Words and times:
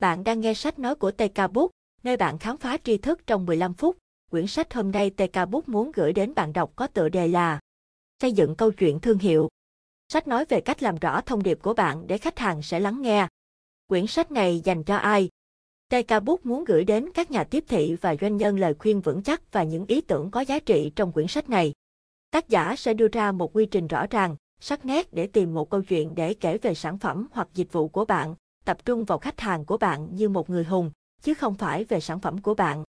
Bạn 0.00 0.24
đang 0.24 0.40
nghe 0.40 0.54
sách 0.54 0.78
nói 0.78 0.94
của 0.94 1.10
TK 1.10 1.52
Book, 1.52 1.70
nơi 2.02 2.16
bạn 2.16 2.38
khám 2.38 2.56
phá 2.56 2.76
tri 2.84 2.96
thức 2.96 3.26
trong 3.26 3.46
15 3.46 3.74
phút. 3.74 3.96
Quyển 4.30 4.46
sách 4.46 4.74
hôm 4.74 4.90
nay 4.90 5.10
TK 5.10 5.48
Book 5.50 5.68
muốn 5.68 5.92
gửi 5.92 6.12
đến 6.12 6.34
bạn 6.34 6.52
đọc 6.52 6.72
có 6.76 6.86
tựa 6.86 7.08
đề 7.08 7.28
là 7.28 7.60
Xây 8.22 8.32
dựng 8.32 8.54
câu 8.54 8.70
chuyện 8.70 9.00
thương 9.00 9.18
hiệu. 9.18 9.48
Sách 10.08 10.28
nói 10.28 10.44
về 10.44 10.60
cách 10.60 10.82
làm 10.82 10.96
rõ 10.96 11.20
thông 11.20 11.42
điệp 11.42 11.58
của 11.62 11.74
bạn 11.74 12.06
để 12.06 12.18
khách 12.18 12.38
hàng 12.38 12.62
sẽ 12.62 12.80
lắng 12.80 13.02
nghe. 13.02 13.26
Quyển 13.86 14.06
sách 14.06 14.30
này 14.30 14.60
dành 14.64 14.84
cho 14.84 14.96
ai? 14.96 15.28
TK 15.88 16.22
Book 16.24 16.46
muốn 16.46 16.64
gửi 16.64 16.84
đến 16.84 17.08
các 17.14 17.30
nhà 17.30 17.44
tiếp 17.44 17.64
thị 17.68 17.96
và 18.00 18.14
doanh 18.20 18.36
nhân 18.36 18.58
lời 18.58 18.74
khuyên 18.78 19.00
vững 19.00 19.22
chắc 19.22 19.52
và 19.52 19.62
những 19.62 19.86
ý 19.86 20.00
tưởng 20.00 20.30
có 20.30 20.40
giá 20.40 20.58
trị 20.58 20.92
trong 20.96 21.12
quyển 21.12 21.26
sách 21.26 21.48
này. 21.48 21.72
Tác 22.30 22.48
giả 22.48 22.76
sẽ 22.76 22.94
đưa 22.94 23.08
ra 23.08 23.32
một 23.32 23.56
quy 23.56 23.66
trình 23.66 23.86
rõ 23.86 24.06
ràng, 24.10 24.36
sắc 24.60 24.84
nét 24.84 25.12
để 25.12 25.26
tìm 25.26 25.54
một 25.54 25.70
câu 25.70 25.82
chuyện 25.82 26.14
để 26.14 26.34
kể 26.34 26.58
về 26.58 26.74
sản 26.74 26.98
phẩm 26.98 27.28
hoặc 27.32 27.48
dịch 27.54 27.72
vụ 27.72 27.88
của 27.88 28.04
bạn, 28.04 28.34
tập 28.64 28.84
trung 28.84 29.04
vào 29.04 29.18
khách 29.18 29.40
hàng 29.40 29.64
của 29.64 29.76
bạn 29.76 30.08
như 30.14 30.28
một 30.28 30.50
người 30.50 30.64
hùng, 30.64 30.90
chứ 31.22 31.34
không 31.34 31.54
phải 31.54 31.84
về 31.84 32.00
sản 32.00 32.20
phẩm 32.20 32.38
của 32.38 32.54
bạn. 32.54 32.84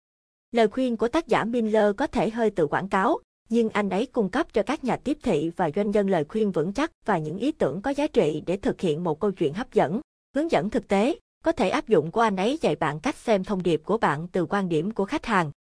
Lời 0.52 0.68
khuyên 0.68 0.98
của 0.98 1.08
tác 1.08 1.28
giả 1.28 1.44
Miller 1.44 1.96
có 1.98 2.08
thể 2.08 2.30
hơi 2.30 2.50
tự 2.50 2.68
quảng 2.68 2.90
cáo, 2.90 3.20
nhưng 3.50 3.70
anh 3.70 3.90
ấy 3.90 4.06
cung 4.06 4.30
cấp 4.30 4.54
cho 4.54 4.64
các 4.64 4.84
nhà 4.84 4.98
tiếp 4.98 5.18
thị 5.24 5.52
và 5.56 5.70
doanh 5.76 5.92
nhân 5.92 6.10
lời 6.10 6.26
khuyên 6.30 6.52
vững 6.52 6.74
chắc 6.74 6.92
và 7.06 7.18
những 7.18 7.38
ý 7.38 7.52
tưởng 7.52 7.82
có 7.82 7.92
giá 7.92 8.08
trị 8.08 8.44
để 8.46 8.58
thực 8.58 8.82
hiện 8.82 9.04
một 9.04 9.20
câu 9.20 9.32
chuyện 9.32 9.54
hấp 9.54 9.74
dẫn, 9.74 10.02
hướng 10.36 10.52
dẫn 10.52 10.70
thực 10.70 10.88
tế, 10.88 11.20
có 11.44 11.52
thể 11.52 11.70
áp 11.70 11.88
dụng 11.88 12.12
của 12.12 12.22
anh 12.22 12.36
ấy 12.36 12.60
dạy 12.62 12.76
bạn 12.76 13.00
cách 13.00 13.16
xem 13.16 13.44
thông 13.44 13.64
điệp 13.64 13.82
của 13.86 13.98
bạn 13.98 14.28
từ 14.28 14.46
quan 14.46 14.70
điểm 14.70 14.92
của 14.92 15.06
khách 15.06 15.26
hàng. 15.26 15.52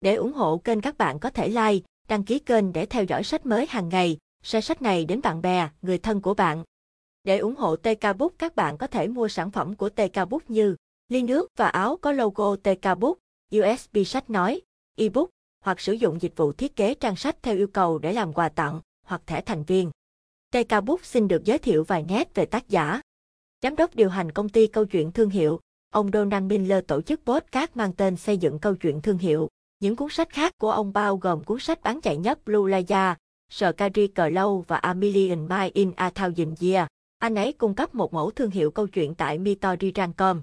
Để 0.00 0.14
ủng 0.14 0.32
hộ 0.32 0.58
kênh 0.58 0.80
các 0.80 0.98
bạn 0.98 1.18
có 1.18 1.30
thể 1.30 1.48
like, 1.48 1.86
đăng 2.08 2.24
ký 2.24 2.38
kênh 2.38 2.72
để 2.72 2.86
theo 2.86 3.04
dõi 3.04 3.24
sách 3.24 3.46
mới 3.46 3.66
hàng 3.66 3.88
ngày, 3.88 4.16
share 4.42 4.60
sách 4.66 4.82
này 4.82 5.04
đến 5.04 5.20
bạn 5.22 5.42
bè, 5.42 5.68
người 5.82 5.98
thân 5.98 6.20
của 6.20 6.34
bạn. 6.34 6.64
Để 7.26 7.38
ủng 7.38 7.56
hộ 7.56 7.76
TK 7.76 8.16
Book 8.18 8.32
các 8.38 8.56
bạn 8.56 8.78
có 8.78 8.86
thể 8.86 9.08
mua 9.08 9.28
sản 9.28 9.50
phẩm 9.50 9.74
của 9.74 9.88
TK 9.88 10.28
Book 10.30 10.50
như 10.50 10.76
ly 11.08 11.22
nước 11.22 11.50
và 11.56 11.68
áo 11.68 11.96
có 11.96 12.12
logo 12.12 12.56
TK 12.56 12.98
Book, 12.98 13.18
USB 13.56 13.98
sách 14.06 14.30
nói, 14.30 14.60
ebook 14.96 15.30
hoặc 15.64 15.80
sử 15.80 15.92
dụng 15.92 16.22
dịch 16.22 16.36
vụ 16.36 16.52
thiết 16.52 16.76
kế 16.76 16.94
trang 16.94 17.16
sách 17.16 17.36
theo 17.42 17.56
yêu 17.56 17.66
cầu 17.66 17.98
để 17.98 18.12
làm 18.12 18.32
quà 18.32 18.48
tặng 18.48 18.80
hoặc 19.06 19.22
thẻ 19.26 19.40
thành 19.40 19.62
viên. 19.62 19.90
TK 20.50 20.84
Book 20.84 21.04
xin 21.04 21.28
được 21.28 21.44
giới 21.44 21.58
thiệu 21.58 21.84
vài 21.84 22.04
nét 22.08 22.34
về 22.34 22.46
tác 22.46 22.68
giả. 22.68 23.00
Giám 23.62 23.76
đốc 23.76 23.94
điều 23.94 24.08
hành 24.08 24.32
công 24.32 24.48
ty 24.48 24.66
câu 24.66 24.84
chuyện 24.84 25.12
thương 25.12 25.30
hiệu, 25.30 25.60
ông 25.90 26.10
Donald 26.12 26.44
Miller 26.44 26.84
tổ 26.86 27.02
chức 27.02 27.20
podcast 27.24 27.70
mang 27.74 27.92
tên 27.92 28.16
xây 28.16 28.38
dựng 28.38 28.58
câu 28.58 28.74
chuyện 28.74 29.00
thương 29.00 29.18
hiệu. 29.18 29.48
Những 29.80 29.96
cuốn 29.96 30.08
sách 30.10 30.30
khác 30.30 30.52
của 30.58 30.70
ông 30.70 30.92
bao 30.92 31.16
gồm 31.16 31.44
cuốn 31.44 31.58
sách 31.58 31.82
bán 31.82 32.00
chạy 32.00 32.16
nhất 32.16 32.44
Blue 32.44 32.70
Laia, 32.70 33.14
Scary 33.50 34.06
Clow 34.06 34.60
và 34.60 34.76
A 34.76 34.94
Million 34.94 35.48
Mile 35.48 35.70
in 35.74 35.92
a 35.96 36.10
Thousand 36.10 36.62
Year. 36.64 36.86
Anh 37.18 37.34
ấy 37.34 37.52
cung 37.52 37.74
cấp 37.74 37.94
một 37.94 38.14
mẫu 38.14 38.30
thương 38.30 38.50
hiệu 38.50 38.70
câu 38.70 38.86
chuyện 38.86 39.14
tại 39.14 39.38
mitoriran.com. 39.38 40.40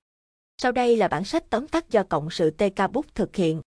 Sau 0.58 0.72
đây 0.72 0.98
là 0.98 1.08
bản 1.08 1.24
sách 1.24 1.50
tóm 1.50 1.68
tắt 1.68 1.90
do 1.90 2.04
Cộng 2.04 2.30
sự 2.30 2.52
TK 2.52 2.92
Book 2.92 3.16
thực 3.16 3.36
hiện. 3.36 3.62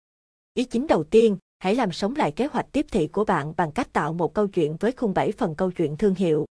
Ý 0.54 0.64
chính 0.64 0.86
đầu 0.86 1.04
tiên, 1.04 1.36
hãy 1.58 1.74
làm 1.74 1.92
sống 1.92 2.16
lại 2.16 2.32
kế 2.32 2.46
hoạch 2.46 2.66
tiếp 2.72 2.86
thị 2.90 3.06
của 3.06 3.24
bạn 3.24 3.54
bằng 3.56 3.72
cách 3.72 3.92
tạo 3.92 4.12
một 4.12 4.34
câu 4.34 4.46
chuyện 4.46 4.76
với 4.80 4.92
khung 4.92 5.14
7 5.14 5.32
phần 5.32 5.54
câu 5.54 5.70
chuyện 5.70 5.96
thương 5.96 6.14
hiệu. 6.14 6.46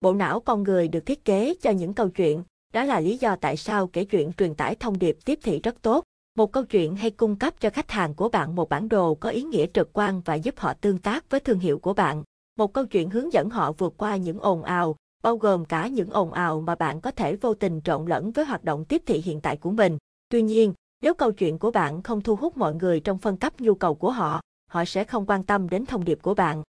Bộ 0.00 0.14
não 0.14 0.40
con 0.40 0.62
người 0.62 0.88
được 0.88 1.06
thiết 1.06 1.24
kế 1.24 1.54
cho 1.62 1.70
những 1.70 1.94
câu 1.94 2.08
chuyện, 2.08 2.42
đó 2.72 2.84
là 2.84 3.00
lý 3.00 3.16
do 3.16 3.36
tại 3.36 3.56
sao 3.56 3.86
kể 3.86 4.04
chuyện 4.04 4.32
truyền 4.32 4.54
tải 4.54 4.74
thông 4.74 4.98
điệp 4.98 5.16
tiếp 5.24 5.38
thị 5.42 5.60
rất 5.62 5.82
tốt. 5.82 6.04
Một 6.36 6.52
câu 6.52 6.64
chuyện 6.64 6.96
hay 6.96 7.10
cung 7.10 7.36
cấp 7.36 7.54
cho 7.60 7.70
khách 7.70 7.90
hàng 7.90 8.14
của 8.14 8.28
bạn 8.28 8.54
một 8.54 8.68
bản 8.68 8.88
đồ 8.88 9.14
có 9.14 9.28
ý 9.28 9.42
nghĩa 9.42 9.66
trực 9.74 9.90
quan 9.92 10.20
và 10.24 10.34
giúp 10.34 10.58
họ 10.58 10.74
tương 10.74 10.98
tác 10.98 11.30
với 11.30 11.40
thương 11.40 11.58
hiệu 11.58 11.78
của 11.78 11.94
bạn. 11.94 12.22
Một 12.58 12.72
câu 12.72 12.86
chuyện 12.86 13.10
hướng 13.10 13.32
dẫn 13.32 13.50
họ 13.50 13.72
vượt 13.72 13.94
qua 13.96 14.16
những 14.16 14.38
ồn 14.38 14.62
ào, 14.62 14.96
bao 15.22 15.36
gồm 15.36 15.64
cả 15.64 15.88
những 15.88 16.10
ồn 16.10 16.32
ào 16.32 16.60
mà 16.60 16.74
bạn 16.74 17.00
có 17.00 17.10
thể 17.10 17.36
vô 17.36 17.54
tình 17.54 17.80
trộn 17.84 18.06
lẫn 18.06 18.30
với 18.30 18.44
hoạt 18.44 18.64
động 18.64 18.84
tiếp 18.84 19.02
thị 19.06 19.22
hiện 19.24 19.40
tại 19.40 19.56
của 19.56 19.70
mình. 19.70 19.98
Tuy 20.28 20.42
nhiên, 20.42 20.74
nếu 21.00 21.14
câu 21.14 21.32
chuyện 21.32 21.58
của 21.58 21.70
bạn 21.70 22.02
không 22.02 22.20
thu 22.20 22.36
hút 22.36 22.56
mọi 22.56 22.74
người 22.74 23.00
trong 23.00 23.18
phân 23.18 23.36
cấp 23.36 23.60
nhu 23.60 23.74
cầu 23.74 23.94
của 23.94 24.10
họ, 24.10 24.40
họ 24.68 24.84
sẽ 24.84 25.04
không 25.04 25.26
quan 25.26 25.44
tâm 25.44 25.68
đến 25.68 25.86
thông 25.86 26.04
điệp 26.04 26.18
của 26.22 26.34
bạn. 26.34 26.62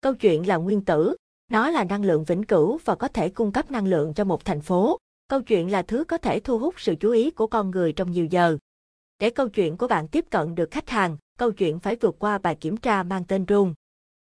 Câu 0.00 0.14
chuyện 0.14 0.48
là 0.48 0.56
nguyên 0.56 0.84
tử, 0.84 1.16
nó 1.50 1.70
là 1.70 1.84
năng 1.84 2.04
lượng 2.04 2.24
vĩnh 2.24 2.42
cửu 2.42 2.78
và 2.84 2.94
có 2.94 3.08
thể 3.08 3.28
cung 3.28 3.52
cấp 3.52 3.70
năng 3.70 3.86
lượng 3.86 4.14
cho 4.14 4.24
một 4.24 4.44
thành 4.44 4.60
phố. 4.60 4.98
Câu 5.28 5.42
chuyện 5.42 5.70
là 5.70 5.82
thứ 5.82 6.04
có 6.04 6.18
thể 6.18 6.40
thu 6.40 6.58
hút 6.58 6.74
sự 6.78 6.94
chú 7.00 7.10
ý 7.10 7.30
của 7.30 7.46
con 7.46 7.70
người 7.70 7.92
trong 7.92 8.10
nhiều 8.10 8.26
giờ. 8.26 8.56
Để 9.18 9.30
câu 9.30 9.48
chuyện 9.48 9.76
của 9.76 9.88
bạn 9.88 10.08
tiếp 10.08 10.24
cận 10.30 10.54
được 10.54 10.70
khách 10.70 10.88
hàng, 10.88 11.16
câu 11.38 11.52
chuyện 11.52 11.78
phải 11.78 11.96
vượt 11.96 12.16
qua 12.18 12.38
bài 12.38 12.54
kiểm 12.54 12.76
tra 12.76 13.02
mang 13.02 13.24
tên 13.24 13.44
rung. 13.48 13.74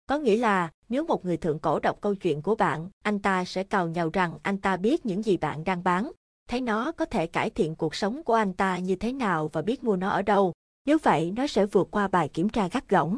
Có 0.05 0.17
nghĩa 0.17 0.37
là, 0.37 0.69
nếu 0.93 1.05
một 1.05 1.25
người 1.25 1.37
thượng 1.37 1.59
cổ 1.59 1.79
đọc 1.79 1.97
câu 2.01 2.15
chuyện 2.15 2.41
của 2.41 2.55
bạn, 2.55 2.89
anh 3.03 3.19
ta 3.19 3.45
sẽ 3.45 3.63
cào 3.63 3.87
nhào 3.87 4.09
rằng 4.13 4.33
anh 4.43 4.57
ta 4.57 4.77
biết 4.77 5.05
những 5.05 5.23
gì 5.23 5.37
bạn 5.37 5.63
đang 5.63 5.83
bán, 5.83 6.11
thấy 6.49 6.61
nó 6.61 6.91
có 6.91 7.05
thể 7.05 7.27
cải 7.27 7.49
thiện 7.49 7.75
cuộc 7.75 7.95
sống 7.95 8.23
của 8.23 8.33
anh 8.33 8.53
ta 8.53 8.77
như 8.77 8.95
thế 8.95 9.13
nào 9.13 9.49
và 9.53 9.61
biết 9.61 9.83
mua 9.83 9.95
nó 9.95 10.09
ở 10.09 10.21
đâu. 10.21 10.53
Nếu 10.85 10.97
vậy, 11.03 11.33
nó 11.35 11.47
sẽ 11.47 11.65
vượt 11.65 11.87
qua 11.91 12.07
bài 12.07 12.29
kiểm 12.29 12.49
tra 12.49 12.67
gắt 12.67 12.89
gỏng. 12.89 13.17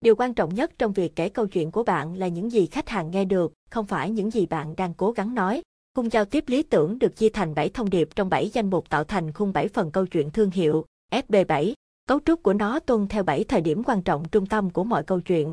Điều 0.00 0.16
quan 0.16 0.34
trọng 0.34 0.54
nhất 0.54 0.72
trong 0.78 0.92
việc 0.92 1.16
kể 1.16 1.28
câu 1.28 1.46
chuyện 1.46 1.70
của 1.70 1.82
bạn 1.82 2.14
là 2.14 2.28
những 2.28 2.52
gì 2.52 2.66
khách 2.66 2.88
hàng 2.88 3.10
nghe 3.10 3.24
được, 3.24 3.52
không 3.70 3.86
phải 3.86 4.10
những 4.10 4.30
gì 4.30 4.46
bạn 4.46 4.76
đang 4.76 4.94
cố 4.94 5.12
gắng 5.12 5.34
nói. 5.34 5.62
Khung 5.94 6.12
giao 6.12 6.24
tiếp 6.24 6.44
lý 6.46 6.62
tưởng 6.62 6.98
được 6.98 7.16
chia 7.16 7.28
thành 7.28 7.54
7 7.54 7.68
thông 7.68 7.90
điệp 7.90 8.08
trong 8.14 8.28
7 8.28 8.48
danh 8.48 8.70
mục 8.70 8.90
tạo 8.90 9.04
thành 9.04 9.32
khung 9.32 9.52
7 9.52 9.68
phần 9.68 9.90
câu 9.90 10.06
chuyện 10.06 10.30
thương 10.30 10.50
hiệu, 10.50 10.84
FB7. 11.12 11.74
Cấu 12.08 12.20
trúc 12.24 12.42
của 12.42 12.52
nó 12.52 12.78
tuân 12.78 13.08
theo 13.08 13.22
7 13.22 13.44
thời 13.44 13.60
điểm 13.60 13.82
quan 13.84 14.02
trọng 14.02 14.28
trung 14.28 14.46
tâm 14.46 14.70
của 14.70 14.84
mọi 14.84 15.02
câu 15.02 15.20
chuyện. 15.20 15.52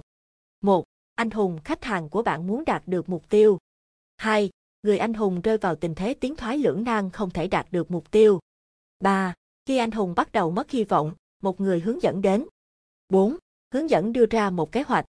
1. 0.61 0.83
Anh 1.15 1.29
hùng 1.29 1.59
khách 1.63 1.83
hàng 1.83 2.09
của 2.09 2.23
bạn 2.23 2.47
muốn 2.47 2.65
đạt 2.65 2.83
được 2.85 3.09
mục 3.09 3.29
tiêu. 3.29 3.57
2. 4.17 4.49
Người 4.83 4.97
anh 4.97 5.13
hùng 5.13 5.41
rơi 5.41 5.57
vào 5.57 5.75
tình 5.75 5.95
thế 5.95 6.13
tiến 6.13 6.35
thoái 6.35 6.57
lưỡng 6.57 6.83
nan 6.83 7.09
không 7.09 7.29
thể 7.29 7.47
đạt 7.47 7.67
được 7.71 7.91
mục 7.91 8.11
tiêu. 8.11 8.39
3. 8.99 9.33
Khi 9.65 9.77
anh 9.77 9.91
hùng 9.91 10.13
bắt 10.15 10.31
đầu 10.31 10.51
mất 10.51 10.71
hy 10.71 10.83
vọng, 10.83 11.13
một 11.41 11.61
người 11.61 11.79
hướng 11.79 12.01
dẫn 12.01 12.21
đến. 12.21 12.45
4. 13.09 13.37
Hướng 13.73 13.89
dẫn 13.89 14.13
đưa 14.13 14.25
ra 14.25 14.49
một 14.49 14.71
kế 14.71 14.81
hoạch. 14.81 15.05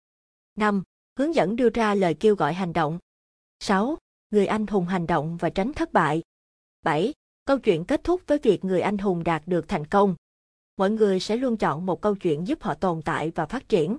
5. 0.55 0.83
Hướng 1.19 1.35
dẫn 1.35 1.55
đưa 1.55 1.69
ra 1.69 1.95
lời 1.95 2.13
kêu 2.19 2.35
gọi 2.35 2.53
hành 2.53 2.73
động. 2.73 2.99
6. 3.59 3.97
Người 4.31 4.45
anh 4.45 4.67
hùng 4.67 4.85
hành 4.85 5.07
động 5.07 5.37
và 5.37 5.49
tránh 5.49 5.73
thất 5.73 5.93
bại. 5.93 6.21
7. 6.81 7.13
Câu 7.45 7.59
chuyện 7.59 7.85
kết 7.85 8.03
thúc 8.03 8.21
với 8.27 8.37
việc 8.37 8.65
người 8.65 8.81
anh 8.81 8.97
hùng 8.97 9.23
đạt 9.23 9.43
được 9.45 9.67
thành 9.67 9.85
công. 9.85 10.15
Mọi 10.77 10.91
người 10.91 11.19
sẽ 11.19 11.35
luôn 11.35 11.57
chọn 11.57 11.85
một 11.85 12.01
câu 12.01 12.15
chuyện 12.15 12.47
giúp 12.47 12.63
họ 12.63 12.73
tồn 12.73 13.01
tại 13.01 13.31
và 13.35 13.45
phát 13.45 13.69
triển. 13.69 13.97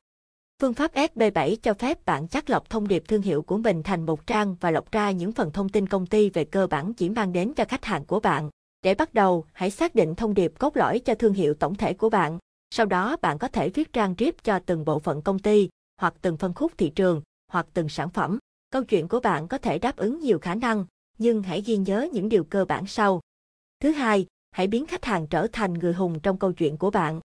Phương 0.60 0.74
pháp 0.74 0.94
SB7 0.94 1.56
cho 1.62 1.74
phép 1.74 2.06
bạn 2.06 2.28
chắc 2.28 2.50
lọc 2.50 2.70
thông 2.70 2.88
điệp 2.88 3.02
thương 3.08 3.22
hiệu 3.22 3.42
của 3.42 3.58
mình 3.58 3.82
thành 3.82 4.06
một 4.06 4.26
trang 4.26 4.56
và 4.60 4.70
lọc 4.70 4.92
ra 4.92 5.10
những 5.10 5.32
phần 5.32 5.52
thông 5.52 5.68
tin 5.68 5.86
công 5.86 6.06
ty 6.06 6.30
về 6.30 6.44
cơ 6.44 6.66
bản 6.66 6.94
chỉ 6.94 7.10
mang 7.10 7.32
đến 7.32 7.52
cho 7.54 7.64
khách 7.64 7.84
hàng 7.84 8.04
của 8.04 8.20
bạn. 8.20 8.50
Để 8.82 8.94
bắt 8.94 9.14
đầu, 9.14 9.44
hãy 9.52 9.70
xác 9.70 9.94
định 9.94 10.14
thông 10.14 10.34
điệp 10.34 10.52
cốt 10.58 10.76
lõi 10.76 10.98
cho 10.98 11.14
thương 11.14 11.32
hiệu 11.32 11.54
tổng 11.54 11.74
thể 11.74 11.94
của 11.94 12.10
bạn. 12.10 12.38
Sau 12.70 12.86
đó 12.86 13.16
bạn 13.22 13.38
có 13.38 13.48
thể 13.48 13.68
viết 13.68 13.92
trang 13.92 14.14
rip 14.18 14.44
cho 14.44 14.58
từng 14.66 14.84
bộ 14.84 14.98
phận 14.98 15.22
công 15.22 15.38
ty, 15.38 15.68
hoặc 16.00 16.14
từng 16.20 16.36
phân 16.36 16.54
khúc 16.54 16.72
thị 16.78 16.90
trường, 16.90 17.22
hoặc 17.52 17.66
từng 17.74 17.88
sản 17.88 18.10
phẩm. 18.10 18.38
Câu 18.70 18.84
chuyện 18.84 19.08
của 19.08 19.20
bạn 19.20 19.48
có 19.48 19.58
thể 19.58 19.78
đáp 19.78 19.96
ứng 19.96 20.20
nhiều 20.20 20.38
khả 20.38 20.54
năng, 20.54 20.84
nhưng 21.18 21.42
hãy 21.42 21.60
ghi 21.60 21.76
nhớ 21.76 22.08
những 22.12 22.28
điều 22.28 22.44
cơ 22.44 22.64
bản 22.64 22.86
sau. 22.86 23.20
Thứ 23.80 23.90
hai, 23.90 24.26
hãy 24.50 24.66
biến 24.66 24.86
khách 24.86 25.04
hàng 25.04 25.26
trở 25.26 25.46
thành 25.52 25.74
người 25.74 25.92
hùng 25.92 26.20
trong 26.20 26.38
câu 26.38 26.52
chuyện 26.52 26.76
của 26.76 26.90
bạn. 26.90 27.20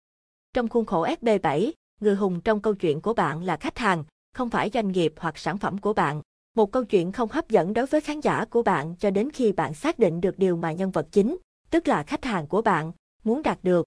Trong 0.53 0.67
khuôn 0.67 0.85
khổ 0.85 1.05
SB7, 1.05 1.71
người 2.01 2.15
hùng 2.15 2.41
trong 2.41 2.59
câu 2.59 2.75
chuyện 2.75 3.01
của 3.01 3.13
bạn 3.13 3.43
là 3.43 3.57
khách 3.57 3.77
hàng, 3.77 4.03
không 4.33 4.49
phải 4.49 4.69
doanh 4.73 4.91
nghiệp 4.91 5.13
hoặc 5.17 5.37
sản 5.37 5.57
phẩm 5.57 5.77
của 5.77 5.93
bạn. 5.93 6.21
Một 6.55 6.71
câu 6.71 6.83
chuyện 6.83 7.11
không 7.11 7.29
hấp 7.29 7.49
dẫn 7.49 7.73
đối 7.73 7.85
với 7.85 8.01
khán 8.01 8.19
giả 8.19 8.45
của 8.45 8.61
bạn 8.61 8.95
cho 8.99 9.09
đến 9.09 9.31
khi 9.31 9.51
bạn 9.51 9.73
xác 9.73 9.99
định 9.99 10.21
được 10.21 10.39
điều 10.39 10.57
mà 10.57 10.71
nhân 10.71 10.91
vật 10.91 11.07
chính, 11.11 11.37
tức 11.69 11.87
là 11.87 12.03
khách 12.03 12.25
hàng 12.25 12.47
của 12.47 12.61
bạn, 12.61 12.91
muốn 13.23 13.43
đạt 13.43 13.63
được. 13.63 13.85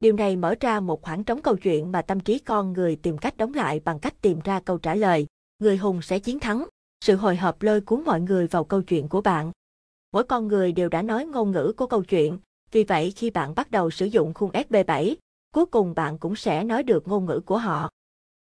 Điều 0.00 0.12
này 0.12 0.36
mở 0.36 0.54
ra 0.60 0.80
một 0.80 1.02
khoảng 1.02 1.24
trống 1.24 1.42
câu 1.42 1.56
chuyện 1.56 1.92
mà 1.92 2.02
tâm 2.02 2.20
trí 2.20 2.38
con 2.38 2.72
người 2.72 2.96
tìm 2.96 3.18
cách 3.18 3.36
đóng 3.36 3.54
lại 3.54 3.80
bằng 3.80 3.98
cách 3.98 4.14
tìm 4.20 4.40
ra 4.44 4.60
câu 4.60 4.78
trả 4.78 4.94
lời. 4.94 5.26
Người 5.58 5.76
hùng 5.76 6.02
sẽ 6.02 6.18
chiến 6.18 6.40
thắng. 6.40 6.66
Sự 7.04 7.16
hồi 7.16 7.36
hộp 7.36 7.62
lôi 7.62 7.80
cuốn 7.80 8.04
mọi 8.04 8.20
người 8.20 8.46
vào 8.46 8.64
câu 8.64 8.82
chuyện 8.82 9.08
của 9.08 9.20
bạn. 9.20 9.52
Mỗi 10.12 10.24
con 10.24 10.48
người 10.48 10.72
đều 10.72 10.88
đã 10.88 11.02
nói 11.02 11.26
ngôn 11.26 11.50
ngữ 11.50 11.72
của 11.76 11.86
câu 11.86 12.02
chuyện, 12.02 12.38
vì 12.72 12.84
vậy 12.84 13.12
khi 13.16 13.30
bạn 13.30 13.54
bắt 13.54 13.70
đầu 13.70 13.90
sử 13.90 14.06
dụng 14.06 14.34
khung 14.34 14.50
SB7, 14.50 15.14
cuối 15.52 15.66
cùng 15.66 15.94
bạn 15.94 16.18
cũng 16.18 16.36
sẽ 16.36 16.64
nói 16.64 16.82
được 16.82 17.08
ngôn 17.08 17.26
ngữ 17.26 17.40
của 17.46 17.58
họ. 17.58 17.90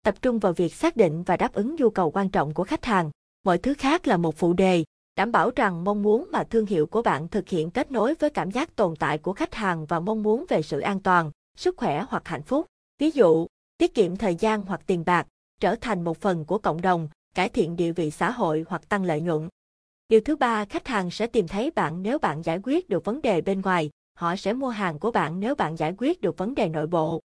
Tập 0.03 0.23
trung 0.23 0.39
vào 0.39 0.53
việc 0.53 0.75
xác 0.75 0.97
định 0.97 1.23
và 1.23 1.37
đáp 1.37 1.53
ứng 1.53 1.77
nhu 1.77 1.91
cầu 1.91 2.11
quan 2.11 2.29
trọng 2.29 2.55
của 2.55 2.65
khách 2.65 2.85
hàng. 2.85 3.11
Mọi 3.45 3.59
thứ 3.59 3.75
khác 3.75 4.07
là 4.07 4.17
một 4.17 4.37
phụ 4.37 4.53
đề, 4.53 4.85
đảm 5.17 5.33
bảo 5.33 5.51
rằng 5.57 5.85
mong 5.85 6.03
muốn 6.03 6.29
mà 6.33 6.45
thương 6.45 6.67
hiệu 6.67 6.87
của 6.87 7.03
bạn 7.03 7.29
thực 7.29 7.49
hiện 7.49 7.71
kết 7.71 7.93
nối 7.93 8.15
với 8.15 8.31
cảm 8.31 8.51
giác 8.51 8.77
tồn 8.77 8.97
tại 8.97 9.19
của 9.19 9.33
khách 9.33 9.55
hàng 9.55 9.87
và 9.87 10.01
mong 10.01 10.23
muốn 10.23 10.45
về 10.49 10.63
sự 10.63 10.81
an 10.81 11.01
toàn, 11.01 11.31
sức 11.57 11.77
khỏe 11.77 12.05
hoặc 12.09 12.29
hạnh 12.29 12.43
phúc. 12.43 12.67
Ví 12.99 13.11
dụ, 13.11 13.47
tiết 13.79 13.95
kiệm 13.95 14.17
thời 14.17 14.35
gian 14.35 14.63
hoặc 14.63 14.81
tiền 14.87 15.05
bạc, 15.07 15.27
trở 15.61 15.77
thành 15.77 16.05
một 16.05 16.21
phần 16.21 16.45
của 16.45 16.59
cộng 16.59 16.81
đồng, 16.81 17.09
cải 17.35 17.49
thiện 17.49 17.77
địa 17.77 17.93
vị 17.93 18.11
xã 18.11 18.31
hội 18.31 18.65
hoặc 18.69 18.89
tăng 18.89 19.05
lợi 19.05 19.21
nhuận. 19.21 19.49
Điều 20.09 20.21
thứ 20.21 20.37
ba, 20.37 20.65
khách 20.65 20.89
hàng 20.89 21.11
sẽ 21.11 21.27
tìm 21.27 21.49
thấy 21.49 21.71
bạn 21.71 22.03
nếu 22.03 22.19
bạn 22.19 22.43
giải 22.43 22.61
quyết 22.63 22.89
được 22.89 23.05
vấn 23.05 23.23
đề 23.23 23.41
bên 23.41 23.61
ngoài, 23.61 23.91
họ 24.17 24.37
sẽ 24.37 24.53
mua 24.53 24.69
hàng 24.69 24.99
của 24.99 25.11
bạn 25.11 25.41
nếu 25.41 25.55
bạn 25.55 25.77
giải 25.77 25.95
quyết 25.99 26.21
được 26.21 26.39
vấn 26.39 26.55
đề 26.55 26.69
nội 26.69 26.87
bộ. 26.87 27.21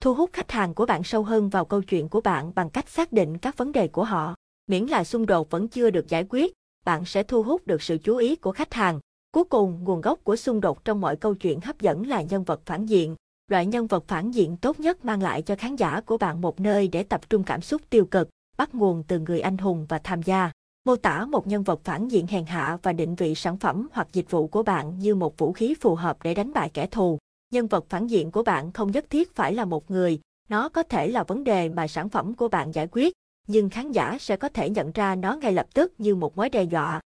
Thu 0.00 0.14
hút 0.14 0.30
khách 0.32 0.52
hàng 0.52 0.74
của 0.74 0.86
bạn 0.86 1.04
sâu 1.04 1.22
hơn 1.22 1.48
vào 1.48 1.64
câu 1.64 1.82
chuyện 1.82 2.08
của 2.08 2.20
bạn 2.20 2.52
bằng 2.54 2.70
cách 2.70 2.88
xác 2.88 3.12
định 3.12 3.38
các 3.38 3.56
vấn 3.56 3.72
đề 3.72 3.88
của 3.88 4.04
họ. 4.04 4.34
Miễn 4.66 4.86
là 4.86 5.04
xung 5.04 5.26
đột 5.26 5.50
vẫn 5.50 5.68
chưa 5.68 5.90
được 5.90 6.08
giải 6.08 6.26
quyết, 6.28 6.52
bạn 6.84 7.04
sẽ 7.04 7.22
thu 7.22 7.42
hút 7.42 7.66
được 7.66 7.82
sự 7.82 7.98
chú 7.98 8.16
ý 8.16 8.36
của 8.36 8.52
khách 8.52 8.74
hàng. 8.74 9.00
Cuối 9.32 9.44
cùng, 9.44 9.84
nguồn 9.84 10.00
gốc 10.00 10.18
của 10.24 10.36
xung 10.36 10.60
đột 10.60 10.84
trong 10.84 11.00
mọi 11.00 11.16
câu 11.16 11.34
chuyện 11.34 11.60
hấp 11.60 11.80
dẫn 11.80 12.06
là 12.06 12.22
nhân 12.22 12.44
vật 12.44 12.60
phản 12.64 12.86
diện. 12.86 13.16
Loại 13.48 13.66
nhân 13.66 13.86
vật 13.86 14.04
phản 14.08 14.30
diện 14.30 14.56
tốt 14.56 14.80
nhất 14.80 15.04
mang 15.04 15.22
lại 15.22 15.42
cho 15.42 15.56
khán 15.56 15.76
giả 15.76 16.00
của 16.00 16.18
bạn 16.18 16.40
một 16.40 16.60
nơi 16.60 16.88
để 16.88 17.02
tập 17.02 17.30
trung 17.30 17.44
cảm 17.44 17.60
xúc 17.60 17.82
tiêu 17.90 18.06
cực, 18.06 18.28
bắt 18.56 18.74
nguồn 18.74 19.02
từ 19.08 19.18
người 19.18 19.40
anh 19.40 19.58
hùng 19.58 19.86
và 19.88 19.98
tham 19.98 20.22
gia. 20.22 20.50
Mô 20.86 20.96
tả 20.96 21.26
một 21.26 21.46
nhân 21.46 21.62
vật 21.62 21.80
phản 21.84 22.08
diện 22.08 22.26
hèn 22.26 22.46
hạ 22.46 22.78
và 22.82 22.92
định 22.92 23.14
vị 23.14 23.34
sản 23.34 23.58
phẩm 23.58 23.88
hoặc 23.92 24.08
dịch 24.12 24.30
vụ 24.30 24.46
của 24.46 24.62
bạn 24.62 24.98
như 24.98 25.14
một 25.14 25.38
vũ 25.38 25.52
khí 25.52 25.74
phù 25.80 25.94
hợp 25.94 26.18
để 26.22 26.34
đánh 26.34 26.52
bại 26.52 26.70
kẻ 26.74 26.86
thù. 26.86 27.18
Nhân 27.52 27.66
vật 27.66 27.84
phản 27.88 28.06
diện 28.06 28.30
của 28.30 28.42
bạn 28.42 28.72
không 28.72 28.92
nhất 28.92 29.04
thiết 29.10 29.34
phải 29.34 29.54
là 29.54 29.64
một 29.64 29.90
người, 29.90 30.20
nó 30.48 30.68
có 30.68 30.82
thể 30.82 31.08
là 31.08 31.24
vấn 31.24 31.44
đề 31.44 31.68
mà 31.68 31.86
sản 31.86 32.08
phẩm 32.08 32.34
của 32.34 32.48
bạn 32.48 32.72
giải 32.72 32.88
quyết, 32.92 33.12
nhưng 33.48 33.70
khán 33.70 33.92
giả 33.92 34.16
sẽ 34.20 34.36
có 34.36 34.48
thể 34.48 34.70
nhận 34.70 34.92
ra 34.92 35.14
nó 35.14 35.36
ngay 35.36 35.52
lập 35.52 35.66
tức 35.74 35.92
như 35.98 36.14
một 36.14 36.36
mối 36.36 36.48
đe 36.48 36.62
dọa. 36.62 37.00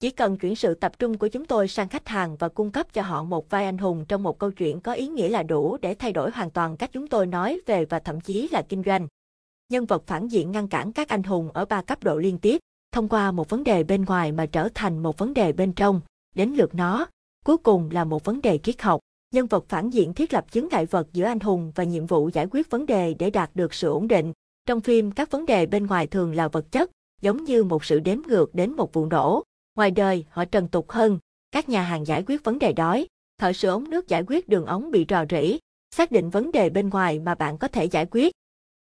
Chỉ 0.00 0.10
cần 0.10 0.38
chuyển 0.38 0.56
sự 0.56 0.74
tập 0.74 0.98
trung 0.98 1.18
của 1.18 1.28
chúng 1.28 1.44
tôi 1.44 1.68
sang 1.68 1.88
khách 1.88 2.08
hàng 2.08 2.36
và 2.36 2.48
cung 2.48 2.70
cấp 2.70 2.92
cho 2.92 3.02
họ 3.02 3.22
một 3.22 3.50
vai 3.50 3.64
anh 3.64 3.78
hùng 3.78 4.04
trong 4.08 4.22
một 4.22 4.38
câu 4.38 4.50
chuyện 4.50 4.80
có 4.80 4.92
ý 4.92 5.08
nghĩa 5.08 5.28
là 5.28 5.42
đủ 5.42 5.76
để 5.82 5.94
thay 5.94 6.12
đổi 6.12 6.30
hoàn 6.30 6.50
toàn 6.50 6.76
cách 6.76 6.90
chúng 6.92 7.08
tôi 7.08 7.26
nói 7.26 7.60
về 7.66 7.84
và 7.84 7.98
thậm 7.98 8.20
chí 8.20 8.48
là 8.52 8.62
kinh 8.62 8.82
doanh. 8.86 9.08
Nhân 9.68 9.86
vật 9.86 10.02
phản 10.06 10.28
diện 10.28 10.52
ngăn 10.52 10.68
cản 10.68 10.92
các 10.92 11.08
anh 11.08 11.22
hùng 11.22 11.50
ở 11.54 11.64
ba 11.64 11.82
cấp 11.82 12.04
độ 12.04 12.16
liên 12.16 12.38
tiếp, 12.38 12.60
thông 12.96 13.08
qua 13.08 13.32
một 13.32 13.48
vấn 13.48 13.64
đề 13.64 13.84
bên 13.84 14.04
ngoài 14.04 14.32
mà 14.32 14.46
trở 14.46 14.68
thành 14.74 14.98
một 15.02 15.18
vấn 15.18 15.34
đề 15.34 15.52
bên 15.52 15.72
trong, 15.72 16.00
đến 16.34 16.50
lượt 16.50 16.74
nó, 16.74 17.06
cuối 17.44 17.56
cùng 17.56 17.90
là 17.90 18.04
một 18.04 18.24
vấn 18.24 18.40
đề 18.42 18.58
triết 18.58 18.82
học. 18.82 19.00
Nhân 19.34 19.46
vật 19.46 19.64
phản 19.68 19.90
diện 19.90 20.14
thiết 20.14 20.32
lập 20.32 20.52
chứng 20.52 20.68
ngại 20.70 20.86
vật 20.86 21.06
giữa 21.12 21.24
anh 21.24 21.40
hùng 21.40 21.72
và 21.74 21.84
nhiệm 21.84 22.06
vụ 22.06 22.30
giải 22.32 22.46
quyết 22.50 22.70
vấn 22.70 22.86
đề 22.86 23.14
để 23.14 23.30
đạt 23.30 23.50
được 23.54 23.74
sự 23.74 23.88
ổn 23.88 24.08
định. 24.08 24.32
Trong 24.66 24.80
phim, 24.80 25.10
các 25.10 25.30
vấn 25.30 25.46
đề 25.46 25.66
bên 25.66 25.86
ngoài 25.86 26.06
thường 26.06 26.34
là 26.34 26.48
vật 26.48 26.72
chất, 26.72 26.90
giống 27.20 27.44
như 27.44 27.64
một 27.64 27.84
sự 27.84 28.00
đếm 28.00 28.18
ngược 28.26 28.54
đến 28.54 28.72
một 28.72 28.92
vụ 28.92 29.06
nổ. 29.06 29.42
Ngoài 29.76 29.90
đời, 29.90 30.24
họ 30.30 30.44
trần 30.44 30.68
tục 30.68 30.90
hơn, 30.90 31.18
các 31.52 31.68
nhà 31.68 31.82
hàng 31.82 32.06
giải 32.06 32.24
quyết 32.26 32.44
vấn 32.44 32.58
đề 32.58 32.72
đói, 32.72 33.06
thợ 33.38 33.52
sửa 33.52 33.70
ống 33.70 33.90
nước 33.90 34.08
giải 34.08 34.24
quyết 34.26 34.48
đường 34.48 34.66
ống 34.66 34.90
bị 34.90 35.06
rò 35.08 35.24
rỉ, 35.30 35.58
xác 35.90 36.12
định 36.12 36.30
vấn 36.30 36.52
đề 36.52 36.70
bên 36.70 36.90
ngoài 36.90 37.18
mà 37.18 37.34
bạn 37.34 37.58
có 37.58 37.68
thể 37.68 37.84
giải 37.84 38.06
quyết. 38.10 38.32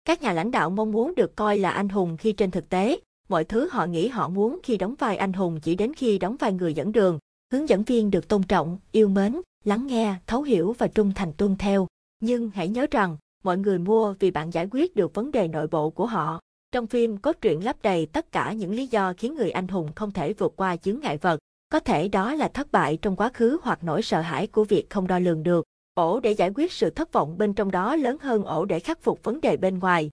Các 0.04 0.22
nhà 0.22 0.32
lãnh 0.32 0.50
đạo 0.50 0.70
mong 0.70 0.92
muốn 0.92 1.14
được 1.14 1.36
coi 1.36 1.58
là 1.58 1.70
anh 1.70 1.88
hùng 1.88 2.16
khi 2.16 2.32
trên 2.32 2.50
thực 2.50 2.68
tế, 2.68 3.00
mọi 3.30 3.44
thứ 3.44 3.68
họ 3.72 3.86
nghĩ 3.86 4.08
họ 4.08 4.28
muốn 4.28 4.58
khi 4.62 4.76
đóng 4.76 4.94
vai 4.98 5.16
anh 5.16 5.32
hùng 5.32 5.60
chỉ 5.60 5.74
đến 5.74 5.94
khi 5.94 6.18
đóng 6.18 6.36
vai 6.36 6.52
người 6.52 6.74
dẫn 6.74 6.92
đường. 6.92 7.18
Hướng 7.52 7.68
dẫn 7.68 7.82
viên 7.82 8.10
được 8.10 8.28
tôn 8.28 8.42
trọng, 8.42 8.78
yêu 8.92 9.08
mến, 9.08 9.40
lắng 9.64 9.86
nghe, 9.86 10.14
thấu 10.26 10.42
hiểu 10.42 10.74
và 10.78 10.86
trung 10.86 11.12
thành 11.14 11.32
tuân 11.32 11.56
theo. 11.56 11.86
Nhưng 12.20 12.50
hãy 12.54 12.68
nhớ 12.68 12.86
rằng, 12.90 13.16
mọi 13.44 13.58
người 13.58 13.78
mua 13.78 14.14
vì 14.18 14.30
bạn 14.30 14.50
giải 14.50 14.68
quyết 14.70 14.96
được 14.96 15.14
vấn 15.14 15.32
đề 15.32 15.48
nội 15.48 15.66
bộ 15.66 15.90
của 15.90 16.06
họ. 16.06 16.40
Trong 16.72 16.86
phim 16.86 17.16
có 17.16 17.32
truyện 17.32 17.64
lấp 17.64 17.76
đầy 17.82 18.06
tất 18.06 18.32
cả 18.32 18.52
những 18.52 18.74
lý 18.74 18.86
do 18.86 19.12
khiến 19.16 19.34
người 19.34 19.50
anh 19.50 19.68
hùng 19.68 19.88
không 19.96 20.10
thể 20.10 20.32
vượt 20.32 20.52
qua 20.56 20.76
chướng 20.76 21.00
ngại 21.00 21.18
vật. 21.18 21.40
Có 21.68 21.80
thể 21.80 22.08
đó 22.08 22.34
là 22.34 22.48
thất 22.48 22.72
bại 22.72 22.98
trong 23.02 23.16
quá 23.16 23.30
khứ 23.34 23.58
hoặc 23.62 23.84
nỗi 23.84 24.02
sợ 24.02 24.20
hãi 24.20 24.46
của 24.46 24.64
việc 24.64 24.90
không 24.90 25.06
đo 25.06 25.18
lường 25.18 25.42
được. 25.42 25.64
Ổ 25.94 26.20
để 26.20 26.32
giải 26.32 26.50
quyết 26.54 26.72
sự 26.72 26.90
thất 26.90 27.12
vọng 27.12 27.38
bên 27.38 27.54
trong 27.54 27.70
đó 27.70 27.96
lớn 27.96 28.16
hơn 28.20 28.44
ổ 28.44 28.64
để 28.64 28.80
khắc 28.80 29.02
phục 29.02 29.22
vấn 29.22 29.40
đề 29.40 29.56
bên 29.56 29.78
ngoài. 29.78 30.10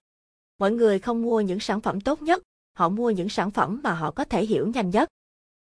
Mọi 0.58 0.72
người 0.72 0.98
không 0.98 1.22
mua 1.22 1.40
những 1.40 1.60
sản 1.60 1.80
phẩm 1.80 2.00
tốt 2.00 2.22
nhất, 2.22 2.42
họ 2.78 2.88
mua 2.88 3.10
những 3.10 3.28
sản 3.28 3.50
phẩm 3.50 3.80
mà 3.84 3.92
họ 3.92 4.10
có 4.10 4.24
thể 4.24 4.46
hiểu 4.46 4.66
nhanh 4.74 4.90
nhất. 4.90 5.08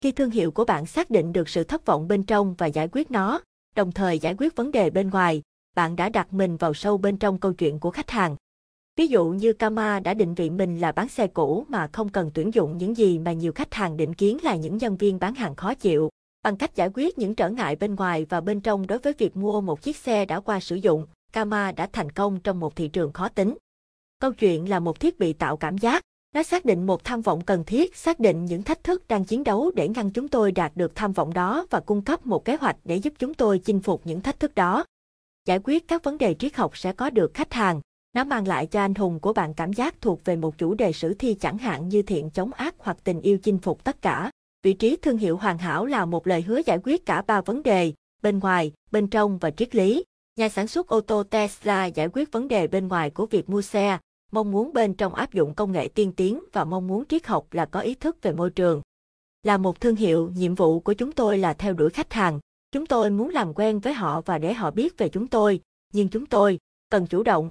Khi 0.00 0.12
thương 0.12 0.30
hiệu 0.30 0.50
của 0.50 0.64
bạn 0.64 0.86
xác 0.86 1.10
định 1.10 1.32
được 1.32 1.48
sự 1.48 1.64
thất 1.64 1.86
vọng 1.86 2.08
bên 2.08 2.22
trong 2.22 2.54
và 2.58 2.66
giải 2.66 2.88
quyết 2.92 3.10
nó, 3.10 3.40
đồng 3.76 3.92
thời 3.92 4.18
giải 4.18 4.34
quyết 4.38 4.56
vấn 4.56 4.72
đề 4.72 4.90
bên 4.90 5.10
ngoài, 5.10 5.42
bạn 5.76 5.96
đã 5.96 6.08
đặt 6.08 6.32
mình 6.32 6.56
vào 6.56 6.74
sâu 6.74 6.98
bên 6.98 7.16
trong 7.16 7.38
câu 7.38 7.52
chuyện 7.52 7.78
của 7.80 7.90
khách 7.90 8.10
hàng. 8.10 8.36
Ví 8.96 9.06
dụ 9.06 9.26
như 9.26 9.52
Kama 9.52 10.00
đã 10.00 10.14
định 10.14 10.34
vị 10.34 10.50
mình 10.50 10.80
là 10.80 10.92
bán 10.92 11.08
xe 11.08 11.26
cũ 11.26 11.66
mà 11.68 11.88
không 11.92 12.08
cần 12.08 12.30
tuyển 12.34 12.54
dụng 12.54 12.78
những 12.78 12.96
gì 12.96 13.18
mà 13.18 13.32
nhiều 13.32 13.52
khách 13.52 13.74
hàng 13.74 13.96
định 13.96 14.14
kiến 14.14 14.38
là 14.42 14.56
những 14.56 14.78
nhân 14.78 14.96
viên 14.96 15.18
bán 15.18 15.34
hàng 15.34 15.56
khó 15.56 15.74
chịu, 15.74 16.10
bằng 16.42 16.56
cách 16.56 16.74
giải 16.74 16.90
quyết 16.94 17.18
những 17.18 17.34
trở 17.34 17.50
ngại 17.50 17.76
bên 17.76 17.94
ngoài 17.94 18.26
và 18.28 18.40
bên 18.40 18.60
trong 18.60 18.86
đối 18.86 18.98
với 18.98 19.12
việc 19.18 19.36
mua 19.36 19.60
một 19.60 19.82
chiếc 19.82 19.96
xe 19.96 20.24
đã 20.24 20.40
qua 20.40 20.60
sử 20.60 20.76
dụng, 20.76 21.06
Kama 21.32 21.72
đã 21.72 21.88
thành 21.92 22.12
công 22.12 22.40
trong 22.40 22.60
một 22.60 22.76
thị 22.76 22.88
trường 22.88 23.12
khó 23.12 23.28
tính. 23.28 23.54
Câu 24.20 24.32
chuyện 24.32 24.68
là 24.68 24.80
một 24.80 25.00
thiết 25.00 25.18
bị 25.18 25.32
tạo 25.32 25.56
cảm 25.56 25.78
giác, 25.78 26.02
nó 26.32 26.42
xác 26.42 26.64
định 26.64 26.86
một 26.86 27.04
tham 27.04 27.22
vọng 27.22 27.40
cần 27.40 27.64
thiết, 27.64 27.96
xác 27.96 28.20
định 28.20 28.44
những 28.44 28.62
thách 28.62 28.84
thức 28.84 29.08
đang 29.08 29.24
chiến 29.24 29.44
đấu 29.44 29.70
để 29.74 29.88
ngăn 29.88 30.10
chúng 30.10 30.28
tôi 30.28 30.52
đạt 30.52 30.72
được 30.74 30.94
tham 30.94 31.12
vọng 31.12 31.34
đó 31.34 31.66
và 31.70 31.80
cung 31.80 32.02
cấp 32.02 32.26
một 32.26 32.44
kế 32.44 32.56
hoạch 32.56 32.76
để 32.84 32.96
giúp 32.96 33.12
chúng 33.18 33.34
tôi 33.34 33.58
chinh 33.58 33.80
phục 33.80 34.06
những 34.06 34.20
thách 34.20 34.40
thức 34.40 34.54
đó. 34.54 34.84
Giải 35.46 35.60
quyết 35.64 35.88
các 35.88 36.04
vấn 36.04 36.18
đề 36.18 36.34
triết 36.34 36.56
học 36.56 36.76
sẽ 36.76 36.92
có 36.92 37.10
được 37.10 37.34
khách 37.34 37.52
hàng. 37.52 37.80
Nó 38.14 38.24
mang 38.24 38.48
lại 38.48 38.66
cho 38.66 38.80
anh 38.80 38.94
hùng 38.94 39.20
của 39.20 39.32
bạn 39.32 39.54
cảm 39.54 39.72
giác 39.72 40.00
thuộc 40.00 40.24
về 40.24 40.36
một 40.36 40.58
chủ 40.58 40.74
đề 40.74 40.92
sử 40.92 41.14
thi 41.14 41.34
chẳng 41.34 41.58
hạn 41.58 41.88
như 41.88 42.02
thiện 42.02 42.30
chống 42.30 42.52
ác 42.52 42.74
hoặc 42.78 42.96
tình 43.04 43.20
yêu 43.20 43.38
chinh 43.38 43.58
phục 43.58 43.84
tất 43.84 44.02
cả. 44.02 44.30
Vị 44.62 44.72
trí 44.72 44.96
thương 44.96 45.18
hiệu 45.18 45.36
hoàn 45.36 45.58
hảo 45.58 45.86
là 45.86 46.04
một 46.04 46.26
lời 46.26 46.42
hứa 46.42 46.60
giải 46.66 46.78
quyết 46.84 47.06
cả 47.06 47.22
ba 47.22 47.40
vấn 47.40 47.62
đề, 47.62 47.92
bên 48.22 48.38
ngoài, 48.38 48.72
bên 48.90 49.06
trong 49.06 49.38
và 49.38 49.50
triết 49.50 49.74
lý. 49.74 50.04
Nhà 50.36 50.48
sản 50.48 50.68
xuất 50.68 50.86
ô 50.86 51.00
tô 51.00 51.22
Tesla 51.22 51.86
giải 51.86 52.08
quyết 52.12 52.32
vấn 52.32 52.48
đề 52.48 52.66
bên 52.66 52.88
ngoài 52.88 53.10
của 53.10 53.26
việc 53.26 53.50
mua 53.50 53.62
xe, 53.62 53.98
mong 54.32 54.50
muốn 54.50 54.72
bên 54.72 54.94
trong 54.94 55.14
áp 55.14 55.32
dụng 55.32 55.54
công 55.54 55.72
nghệ 55.72 55.88
tiên 55.88 56.12
tiến 56.12 56.40
và 56.52 56.64
mong 56.64 56.86
muốn 56.86 57.04
triết 57.06 57.26
học 57.26 57.46
là 57.50 57.66
có 57.66 57.80
ý 57.80 57.94
thức 57.94 58.16
về 58.22 58.32
môi 58.32 58.50
trường. 58.50 58.82
Là 59.42 59.56
một 59.56 59.80
thương 59.80 59.96
hiệu, 59.96 60.30
nhiệm 60.34 60.54
vụ 60.54 60.80
của 60.80 60.92
chúng 60.92 61.12
tôi 61.12 61.38
là 61.38 61.54
theo 61.54 61.74
đuổi 61.74 61.90
khách 61.90 62.12
hàng. 62.12 62.40
Chúng 62.72 62.86
tôi 62.86 63.10
muốn 63.10 63.30
làm 63.30 63.54
quen 63.54 63.80
với 63.80 63.92
họ 63.92 64.20
và 64.20 64.38
để 64.38 64.52
họ 64.52 64.70
biết 64.70 64.98
về 64.98 65.08
chúng 65.08 65.26
tôi, 65.26 65.60
nhưng 65.92 66.08
chúng 66.08 66.26
tôi 66.26 66.58
cần 66.90 67.06
chủ 67.06 67.22
động. 67.22 67.48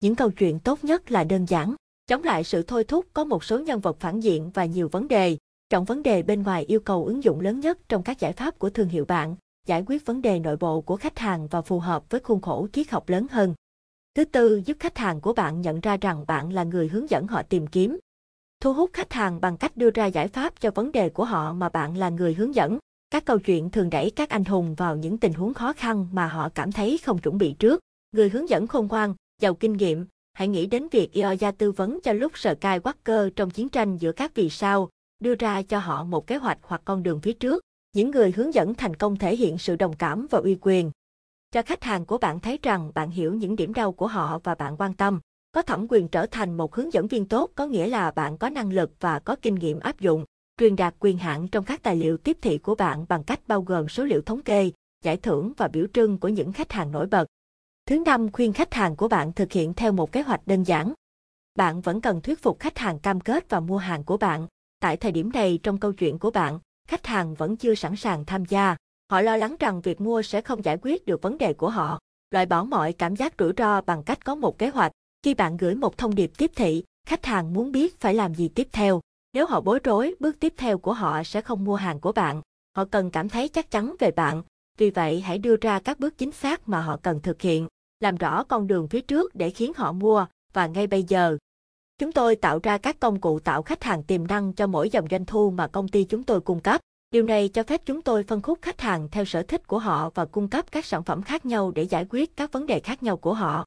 Những 0.00 0.14
câu 0.14 0.30
chuyện 0.30 0.58
tốt 0.58 0.84
nhất 0.84 1.10
là 1.10 1.24
đơn 1.24 1.46
giản, 1.48 1.74
chống 2.06 2.22
lại 2.22 2.44
sự 2.44 2.62
thôi 2.62 2.84
thúc 2.84 3.06
có 3.12 3.24
một 3.24 3.44
số 3.44 3.58
nhân 3.58 3.80
vật 3.80 3.96
phản 4.00 4.20
diện 4.20 4.50
và 4.54 4.64
nhiều 4.64 4.88
vấn 4.88 5.08
đề. 5.08 5.36
Trọng 5.70 5.84
vấn 5.84 6.02
đề 6.02 6.22
bên 6.22 6.42
ngoài 6.42 6.64
yêu 6.64 6.80
cầu 6.80 7.04
ứng 7.04 7.24
dụng 7.24 7.40
lớn 7.40 7.60
nhất 7.60 7.78
trong 7.88 8.02
các 8.02 8.20
giải 8.20 8.32
pháp 8.32 8.58
của 8.58 8.70
thương 8.70 8.88
hiệu 8.88 9.04
bạn, 9.04 9.36
giải 9.66 9.84
quyết 9.86 10.06
vấn 10.06 10.22
đề 10.22 10.38
nội 10.38 10.56
bộ 10.56 10.80
của 10.80 10.96
khách 10.96 11.18
hàng 11.18 11.48
và 11.48 11.62
phù 11.62 11.78
hợp 11.78 12.10
với 12.10 12.20
khuôn 12.20 12.40
khổ 12.40 12.68
triết 12.72 12.90
học 12.90 13.08
lớn 13.08 13.26
hơn. 13.30 13.54
Thứ 14.14 14.24
tư, 14.24 14.62
giúp 14.64 14.76
khách 14.80 14.98
hàng 14.98 15.20
của 15.20 15.32
bạn 15.32 15.60
nhận 15.60 15.80
ra 15.80 15.96
rằng 16.00 16.24
bạn 16.26 16.52
là 16.52 16.64
người 16.64 16.88
hướng 16.88 17.10
dẫn 17.10 17.26
họ 17.26 17.42
tìm 17.42 17.66
kiếm. 17.66 17.98
Thu 18.60 18.72
hút 18.72 18.90
khách 18.92 19.12
hàng 19.12 19.40
bằng 19.40 19.56
cách 19.56 19.76
đưa 19.76 19.90
ra 19.90 20.06
giải 20.06 20.28
pháp 20.28 20.60
cho 20.60 20.70
vấn 20.70 20.92
đề 20.92 21.08
của 21.08 21.24
họ 21.24 21.52
mà 21.52 21.68
bạn 21.68 21.96
là 21.96 22.08
người 22.08 22.34
hướng 22.34 22.54
dẫn. 22.54 22.78
Các 23.10 23.24
câu 23.24 23.38
chuyện 23.38 23.70
thường 23.70 23.90
đẩy 23.90 24.10
các 24.10 24.28
anh 24.28 24.44
hùng 24.44 24.74
vào 24.74 24.96
những 24.96 25.18
tình 25.18 25.32
huống 25.32 25.54
khó 25.54 25.72
khăn 25.72 26.06
mà 26.12 26.26
họ 26.26 26.48
cảm 26.48 26.72
thấy 26.72 26.98
không 27.04 27.18
chuẩn 27.18 27.38
bị 27.38 27.54
trước. 27.58 27.80
Người 28.12 28.28
hướng 28.28 28.48
dẫn 28.48 28.66
khôn 28.66 28.86
ngoan, 28.86 29.14
giàu 29.40 29.54
kinh 29.54 29.72
nghiệm, 29.72 30.06
hãy 30.32 30.48
nghĩ 30.48 30.66
đến 30.66 30.88
việc 30.88 31.12
Ioya 31.12 31.50
tư 31.50 31.72
vấn 31.72 32.00
cho 32.02 32.12
lúc 32.12 32.32
sờ 32.34 32.54
cai 32.54 32.80
Walker 32.80 33.30
trong 33.30 33.50
chiến 33.50 33.68
tranh 33.68 33.96
giữa 33.96 34.12
các 34.12 34.34
vì 34.34 34.50
sao, 34.50 34.88
đưa 35.20 35.34
ra 35.34 35.62
cho 35.62 35.78
họ 35.78 36.04
một 36.04 36.26
kế 36.26 36.36
hoạch 36.36 36.58
hoặc 36.62 36.82
con 36.84 37.02
đường 37.02 37.20
phía 37.20 37.32
trước. 37.32 37.62
Những 37.92 38.10
người 38.10 38.32
hướng 38.32 38.54
dẫn 38.54 38.74
thành 38.74 38.96
công 38.96 39.16
thể 39.16 39.36
hiện 39.36 39.58
sự 39.58 39.76
đồng 39.76 39.96
cảm 39.96 40.26
và 40.30 40.38
uy 40.38 40.56
quyền, 40.60 40.90
cho 41.52 41.62
khách 41.62 41.84
hàng 41.84 42.06
của 42.06 42.18
bạn 42.18 42.40
thấy 42.40 42.58
rằng 42.62 42.92
bạn 42.94 43.10
hiểu 43.10 43.34
những 43.34 43.56
điểm 43.56 43.74
đau 43.74 43.92
của 43.92 44.06
họ 44.06 44.40
và 44.44 44.54
bạn 44.54 44.76
quan 44.76 44.94
tâm. 44.94 45.20
Có 45.52 45.62
thẩm 45.62 45.86
quyền 45.88 46.08
trở 46.08 46.26
thành 46.26 46.56
một 46.56 46.74
hướng 46.74 46.92
dẫn 46.92 47.06
viên 47.06 47.28
tốt 47.28 47.50
có 47.54 47.66
nghĩa 47.66 47.86
là 47.86 48.10
bạn 48.10 48.38
có 48.38 48.48
năng 48.48 48.72
lực 48.72 48.92
và 49.00 49.18
có 49.18 49.36
kinh 49.42 49.54
nghiệm 49.54 49.80
áp 49.80 50.00
dụng, 50.00 50.24
truyền 50.58 50.76
đạt 50.76 50.94
quyền 51.00 51.18
hạn 51.18 51.48
trong 51.48 51.64
các 51.64 51.82
tài 51.82 51.96
liệu 51.96 52.16
tiếp 52.16 52.38
thị 52.42 52.58
của 52.58 52.74
bạn 52.74 53.04
bằng 53.08 53.24
cách 53.24 53.40
bao 53.46 53.62
gồm 53.62 53.88
số 53.88 54.04
liệu 54.04 54.22
thống 54.22 54.42
kê, 54.42 54.70
giải 55.04 55.16
thưởng 55.16 55.52
và 55.56 55.68
biểu 55.68 55.86
trưng 55.92 56.18
của 56.18 56.28
những 56.28 56.52
khách 56.52 56.72
hàng 56.72 56.92
nổi 56.92 57.06
bật. 57.06 57.26
Thứ 57.86 57.98
năm, 57.98 58.32
khuyên 58.32 58.52
khách 58.52 58.74
hàng 58.74 58.96
của 58.96 59.08
bạn 59.08 59.32
thực 59.32 59.52
hiện 59.52 59.74
theo 59.74 59.92
một 59.92 60.12
kế 60.12 60.22
hoạch 60.22 60.46
đơn 60.46 60.62
giản. 60.62 60.92
Bạn 61.54 61.80
vẫn 61.80 62.00
cần 62.00 62.20
thuyết 62.20 62.42
phục 62.42 62.60
khách 62.60 62.78
hàng 62.78 62.98
cam 62.98 63.20
kết 63.20 63.50
và 63.50 63.60
mua 63.60 63.78
hàng 63.78 64.04
của 64.04 64.16
bạn. 64.16 64.46
Tại 64.80 64.96
thời 64.96 65.12
điểm 65.12 65.30
này 65.34 65.58
trong 65.62 65.78
câu 65.78 65.92
chuyện 65.92 66.18
của 66.18 66.30
bạn, 66.30 66.58
khách 66.88 67.06
hàng 67.06 67.34
vẫn 67.34 67.56
chưa 67.56 67.74
sẵn 67.74 67.96
sàng 67.96 68.24
tham 68.24 68.44
gia. 68.44 68.76
Họ 69.12 69.20
lo 69.20 69.36
lắng 69.36 69.56
rằng 69.60 69.80
việc 69.80 70.00
mua 70.00 70.22
sẽ 70.22 70.40
không 70.40 70.64
giải 70.64 70.78
quyết 70.82 71.06
được 71.06 71.22
vấn 71.22 71.38
đề 71.38 71.52
của 71.52 71.70
họ. 71.70 71.98
Loại 72.30 72.46
bỏ 72.46 72.64
mọi 72.64 72.92
cảm 72.92 73.16
giác 73.16 73.34
rủi 73.38 73.52
ro 73.56 73.80
bằng 73.80 74.02
cách 74.02 74.24
có 74.24 74.34
một 74.34 74.58
kế 74.58 74.68
hoạch. 74.68 74.92
Khi 75.22 75.34
bạn 75.34 75.56
gửi 75.56 75.74
một 75.74 75.98
thông 75.98 76.14
điệp 76.14 76.30
tiếp 76.38 76.50
thị, 76.56 76.84
khách 77.06 77.26
hàng 77.26 77.52
muốn 77.52 77.72
biết 77.72 78.00
phải 78.00 78.14
làm 78.14 78.34
gì 78.34 78.48
tiếp 78.48 78.68
theo. 78.72 79.00
Nếu 79.32 79.46
họ 79.46 79.60
bối 79.60 79.78
rối, 79.84 80.14
bước 80.20 80.36
tiếp 80.40 80.54
theo 80.56 80.78
của 80.78 80.92
họ 80.92 81.22
sẽ 81.22 81.40
không 81.40 81.64
mua 81.64 81.74
hàng 81.74 82.00
của 82.00 82.12
bạn. 82.12 82.40
Họ 82.76 82.84
cần 82.84 83.10
cảm 83.10 83.28
thấy 83.28 83.48
chắc 83.48 83.70
chắn 83.70 83.94
về 83.98 84.10
bạn. 84.10 84.42
Vì 84.78 84.90
vậy 84.90 85.20
hãy 85.20 85.38
đưa 85.38 85.56
ra 85.60 85.80
các 85.80 86.00
bước 86.00 86.18
chính 86.18 86.32
xác 86.32 86.68
mà 86.68 86.80
họ 86.80 86.96
cần 87.02 87.20
thực 87.20 87.42
hiện. 87.42 87.66
Làm 88.00 88.16
rõ 88.16 88.44
con 88.44 88.66
đường 88.66 88.88
phía 88.88 89.00
trước 89.00 89.34
để 89.34 89.50
khiến 89.50 89.72
họ 89.76 89.92
mua, 89.92 90.26
và 90.52 90.66
ngay 90.66 90.86
bây 90.86 91.02
giờ. 91.02 91.36
Chúng 91.98 92.12
tôi 92.12 92.36
tạo 92.36 92.60
ra 92.62 92.78
các 92.78 93.00
công 93.00 93.20
cụ 93.20 93.38
tạo 93.38 93.62
khách 93.62 93.84
hàng 93.84 94.02
tiềm 94.02 94.26
năng 94.26 94.52
cho 94.52 94.66
mỗi 94.66 94.90
dòng 94.90 95.06
doanh 95.10 95.26
thu 95.26 95.50
mà 95.50 95.66
công 95.66 95.88
ty 95.88 96.04
chúng 96.04 96.24
tôi 96.24 96.40
cung 96.40 96.60
cấp. 96.60 96.80
Điều 97.12 97.22
này 97.22 97.48
cho 97.48 97.62
phép 97.62 97.80
chúng 97.86 98.02
tôi 98.02 98.22
phân 98.22 98.42
khúc 98.42 98.58
khách 98.62 98.80
hàng 98.80 99.08
theo 99.10 99.24
sở 99.24 99.42
thích 99.42 99.66
của 99.66 99.78
họ 99.78 100.10
và 100.14 100.24
cung 100.24 100.48
cấp 100.48 100.64
các 100.72 100.84
sản 100.84 101.02
phẩm 101.02 101.22
khác 101.22 101.46
nhau 101.46 101.70
để 101.70 101.82
giải 101.82 102.06
quyết 102.10 102.36
các 102.36 102.52
vấn 102.52 102.66
đề 102.66 102.80
khác 102.80 103.02
nhau 103.02 103.16
của 103.16 103.34
họ. 103.34 103.64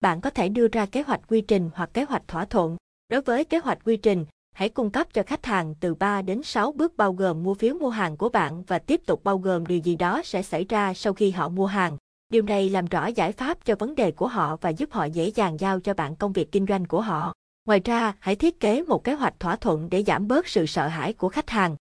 Bạn 0.00 0.20
có 0.20 0.30
thể 0.30 0.48
đưa 0.48 0.68
ra 0.68 0.86
kế 0.86 1.02
hoạch 1.02 1.20
quy 1.28 1.40
trình 1.40 1.70
hoặc 1.74 1.90
kế 1.94 2.04
hoạch 2.04 2.28
thỏa 2.28 2.44
thuận. 2.44 2.76
Đối 3.08 3.20
với 3.20 3.44
kế 3.44 3.58
hoạch 3.58 3.78
quy 3.84 3.96
trình, 3.96 4.26
hãy 4.54 4.68
cung 4.68 4.90
cấp 4.90 5.14
cho 5.14 5.22
khách 5.22 5.46
hàng 5.46 5.74
từ 5.80 5.94
3 5.94 6.22
đến 6.22 6.42
6 6.42 6.72
bước 6.72 6.96
bao 6.96 7.12
gồm 7.12 7.42
mua 7.42 7.54
phiếu 7.54 7.74
mua 7.74 7.88
hàng 7.88 8.16
của 8.16 8.28
bạn 8.28 8.62
và 8.66 8.78
tiếp 8.78 9.00
tục 9.06 9.24
bao 9.24 9.38
gồm 9.38 9.66
điều 9.66 9.78
gì 9.78 9.96
đó 9.96 10.22
sẽ 10.24 10.42
xảy 10.42 10.64
ra 10.64 10.94
sau 10.94 11.12
khi 11.12 11.30
họ 11.30 11.48
mua 11.48 11.66
hàng. 11.66 11.96
Điều 12.28 12.42
này 12.42 12.70
làm 12.70 12.86
rõ 12.86 13.06
giải 13.06 13.32
pháp 13.32 13.64
cho 13.64 13.74
vấn 13.78 13.94
đề 13.94 14.10
của 14.10 14.28
họ 14.28 14.56
và 14.60 14.70
giúp 14.70 14.92
họ 14.92 15.04
dễ 15.04 15.30
dàng 15.34 15.60
giao 15.60 15.80
cho 15.80 15.94
bạn 15.94 16.16
công 16.16 16.32
việc 16.32 16.52
kinh 16.52 16.66
doanh 16.68 16.84
của 16.84 17.00
họ. 17.00 17.32
Ngoài 17.66 17.80
ra, 17.84 18.14
hãy 18.20 18.36
thiết 18.36 18.60
kế 18.60 18.82
một 18.82 19.04
kế 19.04 19.14
hoạch 19.14 19.40
thỏa 19.40 19.56
thuận 19.56 19.90
để 19.90 20.04
giảm 20.06 20.28
bớt 20.28 20.48
sự 20.48 20.66
sợ 20.66 20.88
hãi 20.88 21.12
của 21.12 21.28
khách 21.28 21.50
hàng. 21.50 21.76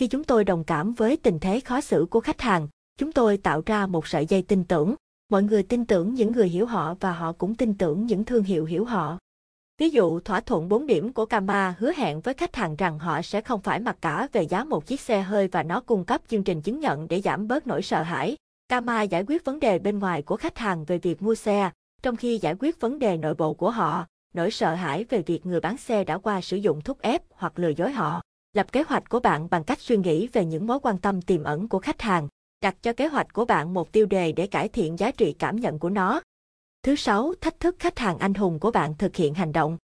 Khi 0.00 0.06
chúng 0.06 0.24
tôi 0.24 0.44
đồng 0.44 0.64
cảm 0.64 0.94
với 0.94 1.16
tình 1.16 1.38
thế 1.38 1.60
khó 1.60 1.80
xử 1.80 2.06
của 2.10 2.20
khách 2.20 2.40
hàng, 2.40 2.68
chúng 2.98 3.12
tôi 3.12 3.36
tạo 3.36 3.62
ra 3.66 3.86
một 3.86 4.06
sợi 4.06 4.26
dây 4.26 4.42
tin 4.42 4.64
tưởng. 4.64 4.94
Mọi 5.30 5.42
người 5.42 5.62
tin 5.62 5.84
tưởng 5.84 6.14
những 6.14 6.32
người 6.32 6.48
hiểu 6.48 6.66
họ 6.66 6.94
và 7.00 7.12
họ 7.12 7.32
cũng 7.32 7.54
tin 7.54 7.78
tưởng 7.78 8.06
những 8.06 8.24
thương 8.24 8.42
hiệu 8.42 8.64
hiểu 8.64 8.84
họ. 8.84 9.18
Ví 9.78 9.90
dụ 9.90 10.20
thỏa 10.20 10.40
thuận 10.40 10.68
4 10.68 10.86
điểm 10.86 11.12
của 11.12 11.26
Kama 11.26 11.74
hứa 11.78 11.92
hẹn 11.96 12.20
với 12.20 12.34
khách 12.34 12.56
hàng 12.56 12.76
rằng 12.76 12.98
họ 12.98 13.22
sẽ 13.22 13.40
không 13.40 13.60
phải 13.60 13.80
mặc 13.80 13.96
cả 14.00 14.28
về 14.32 14.42
giá 14.42 14.64
một 14.64 14.86
chiếc 14.86 15.00
xe 15.00 15.22
hơi 15.22 15.48
và 15.48 15.62
nó 15.62 15.80
cung 15.80 16.04
cấp 16.04 16.20
chương 16.28 16.44
trình 16.44 16.62
chứng 16.62 16.80
nhận 16.80 17.08
để 17.08 17.20
giảm 17.20 17.48
bớt 17.48 17.66
nỗi 17.66 17.82
sợ 17.82 18.02
hãi. 18.02 18.36
Kama 18.68 19.02
giải 19.02 19.24
quyết 19.26 19.44
vấn 19.44 19.60
đề 19.60 19.78
bên 19.78 19.98
ngoài 19.98 20.22
của 20.22 20.36
khách 20.36 20.58
hàng 20.58 20.84
về 20.84 20.98
việc 20.98 21.22
mua 21.22 21.34
xe, 21.34 21.70
trong 22.02 22.16
khi 22.16 22.38
giải 22.38 22.54
quyết 22.58 22.80
vấn 22.80 22.98
đề 22.98 23.16
nội 23.16 23.34
bộ 23.34 23.54
của 23.54 23.70
họ, 23.70 24.06
nỗi 24.34 24.50
sợ 24.50 24.74
hãi 24.74 25.04
về 25.04 25.22
việc 25.22 25.46
người 25.46 25.60
bán 25.60 25.76
xe 25.76 26.04
đã 26.04 26.18
qua 26.18 26.40
sử 26.40 26.56
dụng 26.56 26.80
thúc 26.80 27.00
ép 27.00 27.22
hoặc 27.30 27.58
lừa 27.58 27.72
dối 27.76 27.92
họ. 27.92 28.22
Lập 28.52 28.72
kế 28.72 28.82
hoạch 28.82 29.08
của 29.08 29.20
bạn 29.20 29.48
bằng 29.50 29.64
cách 29.64 29.80
suy 29.80 29.96
nghĩ 29.96 30.26
về 30.26 30.44
những 30.44 30.66
mối 30.66 30.78
quan 30.82 30.98
tâm 30.98 31.22
tiềm 31.22 31.44
ẩn 31.44 31.68
của 31.68 31.78
khách 31.78 32.02
hàng. 32.02 32.28
Đặt 32.60 32.76
cho 32.82 32.92
kế 32.92 33.06
hoạch 33.06 33.32
của 33.32 33.44
bạn 33.44 33.74
một 33.74 33.92
tiêu 33.92 34.06
đề 34.06 34.32
để 34.32 34.46
cải 34.46 34.68
thiện 34.68 34.98
giá 34.98 35.10
trị 35.10 35.34
cảm 35.38 35.56
nhận 35.56 35.78
của 35.78 35.90
nó. 35.90 36.20
Thứ 36.82 36.96
sáu, 36.96 37.32
thách 37.40 37.60
thức 37.60 37.76
khách 37.78 37.98
hàng 37.98 38.18
anh 38.18 38.34
hùng 38.34 38.58
của 38.58 38.70
bạn 38.70 38.94
thực 38.98 39.16
hiện 39.16 39.34
hành 39.34 39.52
động. 39.52 39.78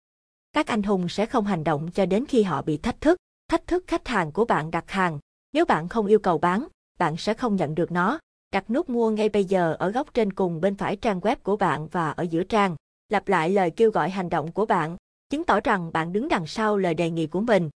Các 0.53 0.67
anh 0.67 0.83
hùng 0.83 1.09
sẽ 1.09 1.25
không 1.25 1.45
hành 1.45 1.63
động 1.63 1.89
cho 1.93 2.05
đến 2.05 2.25
khi 2.25 2.43
họ 2.43 2.61
bị 2.61 2.77
thách 2.77 3.01
thức. 3.01 3.17
Thách 3.47 3.67
thức 3.67 3.83
khách 3.87 4.07
hàng 4.07 4.31
của 4.31 4.45
bạn 4.45 4.71
đặt 4.71 4.91
hàng. 4.91 5.19
Nếu 5.53 5.65
bạn 5.65 5.87
không 5.87 6.05
yêu 6.05 6.19
cầu 6.19 6.37
bán, 6.37 6.67
bạn 6.99 7.17
sẽ 7.17 7.33
không 7.33 7.55
nhận 7.55 7.75
được 7.75 7.91
nó. 7.91 8.19
Đặt 8.51 8.69
nút 8.69 8.89
mua 8.89 9.09
ngay 9.09 9.29
bây 9.29 9.45
giờ 9.45 9.75
ở 9.79 9.91
góc 9.91 10.13
trên 10.13 10.33
cùng 10.33 10.61
bên 10.61 10.75
phải 10.75 10.95
trang 10.95 11.19
web 11.19 11.35
của 11.43 11.57
bạn 11.57 11.87
và 11.87 12.11
ở 12.11 12.23
giữa 12.23 12.43
trang. 12.43 12.75
Lặp 13.09 13.27
lại 13.27 13.49
lời 13.49 13.71
kêu 13.71 13.91
gọi 13.91 14.09
hành 14.09 14.29
động 14.29 14.51
của 14.51 14.65
bạn, 14.65 14.97
chứng 15.29 15.43
tỏ 15.43 15.59
rằng 15.59 15.91
bạn 15.93 16.13
đứng 16.13 16.27
đằng 16.27 16.47
sau 16.47 16.77
lời 16.77 16.93
đề 16.93 17.09
nghị 17.09 17.27
của 17.27 17.41
mình. 17.41 17.69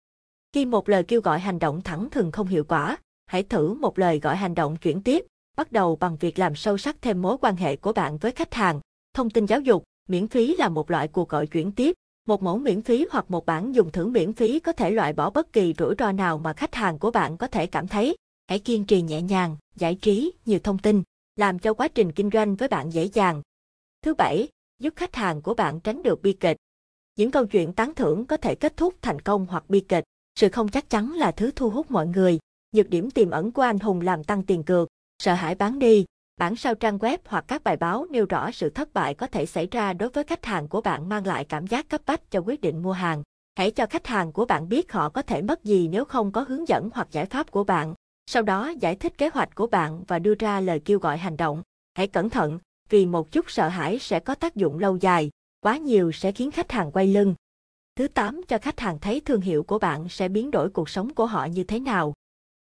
Khi 0.53 0.65
một 0.65 0.89
lời 0.89 1.03
kêu 1.03 1.21
gọi 1.21 1.39
hành 1.39 1.59
động 1.59 1.81
thẳng 1.83 2.11
thường 2.11 2.33
không 2.33 2.47
hiệu 2.47 2.65
quả, 2.65 2.97
hãy 3.27 3.43
thử 3.43 3.75
một 3.75 3.99
lời 3.99 4.21
gọi 4.21 4.37
hành 4.37 4.55
động 4.55 4.77
chuyển 4.77 5.03
tiếp, 5.03 5.27
bắt 5.57 5.73
đầu 5.73 5.97
bằng 5.97 6.17
việc 6.17 6.39
làm 6.39 6.55
sâu 6.55 6.79
sắc 6.79 7.03
thêm 7.03 7.23
mối 7.23 7.37
quan 7.41 7.57
hệ 7.57 7.77
của 7.77 7.93
bạn 7.93 8.19
với 8.19 8.33
khách 8.33 8.55
hàng. 8.55 8.81
Thông 9.15 9.31
tin 9.31 9.47
giáo 9.47 9.61
dục, 9.61 9.85
miễn 10.09 10.29
phí 10.29 10.57
là 10.57 10.69
một 10.69 10.91
loại 10.91 11.09
cuộc 11.09 11.29
gọi 11.29 11.47
chuyển 11.47 11.73
tiếp. 11.73 11.95
Một 12.27 12.43
mẫu 12.43 12.59
miễn 12.59 12.83
phí 12.83 13.07
hoặc 13.11 13.31
một 13.31 13.47
bản 13.47 13.75
dùng 13.75 13.93
thử 13.93 14.07
miễn 14.07 14.33
phí 14.33 14.61
có 14.61 14.73
thể 14.73 14.91
loại 14.91 15.13
bỏ 15.13 15.31
bất 15.31 15.53
kỳ 15.53 15.75
rủi 15.79 15.95
ro 15.99 16.13
nào 16.13 16.39
mà 16.39 16.53
khách 16.53 16.75
hàng 16.75 16.99
của 16.99 17.11
bạn 17.11 17.37
có 17.37 17.47
thể 17.47 17.67
cảm 17.67 17.89
thấy. 17.89 18.17
Hãy 18.49 18.59
kiên 18.59 18.85
trì 18.85 19.03
nhẹ 19.03 19.23
nhàng, 19.23 19.57
giải 19.77 19.95
trí, 19.95 20.33
nhiều 20.47 20.59
thông 20.59 20.79
tin, 20.79 21.03
làm 21.37 21.59
cho 21.59 21.75
quá 21.75 21.89
trình 21.89 22.13
kinh 22.13 22.31
doanh 22.33 22.57
với 22.57 22.69
bạn 22.69 22.91
dễ 22.91 23.05
dàng. 23.05 23.43
Thứ 24.03 24.15
bảy, 24.15 24.49
giúp 24.79 24.95
khách 24.97 25.15
hàng 25.15 25.43
của 25.43 25.55
bạn 25.55 25.81
tránh 25.81 26.03
được 26.03 26.23
bi 26.23 26.33
kịch. 26.33 26.57
Những 27.17 27.31
câu 27.31 27.47
chuyện 27.47 27.73
tán 27.73 27.95
thưởng 27.95 28.27
có 28.27 28.37
thể 28.37 28.55
kết 28.55 28.77
thúc 28.77 28.95
thành 29.03 29.21
công 29.21 29.47
hoặc 29.47 29.71
bi 29.71 29.81
kịch. 29.81 30.05
Sự 30.39 30.49
không 30.49 30.69
chắc 30.69 30.91
chắn 30.91 31.13
là 31.13 31.31
thứ 31.33 31.51
thu 31.57 31.71
hút 31.71 31.91
mọi 31.91 32.07
người. 32.07 32.39
Nhược 32.73 32.91
điểm 32.91 33.11
tiềm 33.11 33.31
ẩn 33.31 33.53
của 33.53 33.63
anh 33.63 33.79
hùng 33.79 34.01
làm 34.01 34.25
tăng 34.25 34.43
tiền 34.43 34.63
cược, 34.63 34.89
sợ 35.19 35.35
hãi 35.35 35.55
bán 35.55 35.79
đi. 35.79 36.05
Bản 36.37 36.57
sao 36.57 36.75
trang 36.75 36.99
web 36.99 37.19
hoặc 37.27 37.45
các 37.49 37.65
bài 37.65 37.77
báo 37.77 38.07
nêu 38.11 38.27
rõ 38.29 38.51
sự 38.51 38.71
thất 38.71 38.95
bại 38.95 39.15
có 39.15 39.27
thể 39.27 39.47
xảy 39.47 39.69
ra 39.71 39.93
đối 39.93 40.09
với 40.09 40.25
khách 40.25 40.45
hàng 40.45 40.69
của 40.69 40.81
bạn 40.81 41.09
mang 41.09 41.27
lại 41.27 41.45
cảm 41.45 41.67
giác 41.67 41.89
cấp 41.89 42.01
bách 42.07 42.31
cho 42.31 42.41
quyết 42.41 42.61
định 42.61 42.83
mua 42.83 42.93
hàng. 42.93 43.23
Hãy 43.55 43.71
cho 43.71 43.87
khách 43.87 44.07
hàng 44.07 44.33
của 44.33 44.45
bạn 44.45 44.69
biết 44.69 44.93
họ 44.93 45.09
có 45.09 45.23
thể 45.23 45.43
mất 45.43 45.65
gì 45.65 45.89
nếu 45.89 46.05
không 46.05 46.33
có 46.33 46.45
hướng 46.49 46.69
dẫn 46.69 46.91
hoặc 46.95 47.09
giải 47.11 47.27
pháp 47.27 47.51
của 47.51 47.65
bạn. 47.65 47.95
Sau 48.27 48.43
đó 48.43 48.73
giải 48.81 48.97
thích 48.97 49.19
kế 49.19 49.29
hoạch 49.29 49.55
của 49.55 49.67
bạn 49.67 50.05
và 50.09 50.19
đưa 50.19 50.35
ra 50.39 50.61
lời 50.61 50.81
kêu 50.85 50.99
gọi 50.99 51.19
hành 51.19 51.37
động. 51.37 51.63
Hãy 51.95 52.07
cẩn 52.07 52.31
thận, 52.31 52.59
vì 52.89 53.07
một 53.07 53.33
chút 53.33 53.51
sợ 53.51 53.69
hãi 53.69 53.99
sẽ 53.99 54.21
có 54.21 54.35
tác 54.35 54.57
dụng 54.57 54.79
lâu 54.79 54.97
dài, 54.97 55.31
quá 55.61 55.77
nhiều 55.77 56.13
sẽ 56.13 56.33
khiến 56.33 56.51
khách 56.51 56.73
hàng 56.73 56.93
quay 56.93 57.07
lưng. 57.07 57.35
Thứ 57.99 58.09
8 58.09 58.41
cho 58.49 58.59
khách 58.59 58.81
hàng 58.81 58.99
thấy 58.99 59.21
thương 59.21 59.41
hiệu 59.41 59.63
của 59.63 59.79
bạn 59.79 60.09
sẽ 60.09 60.29
biến 60.29 60.51
đổi 60.51 60.71
cuộc 60.71 60.89
sống 60.89 61.15
của 61.15 61.27
họ 61.27 61.45
như 61.45 61.65
thế 61.65 61.81
nào. 61.81 62.13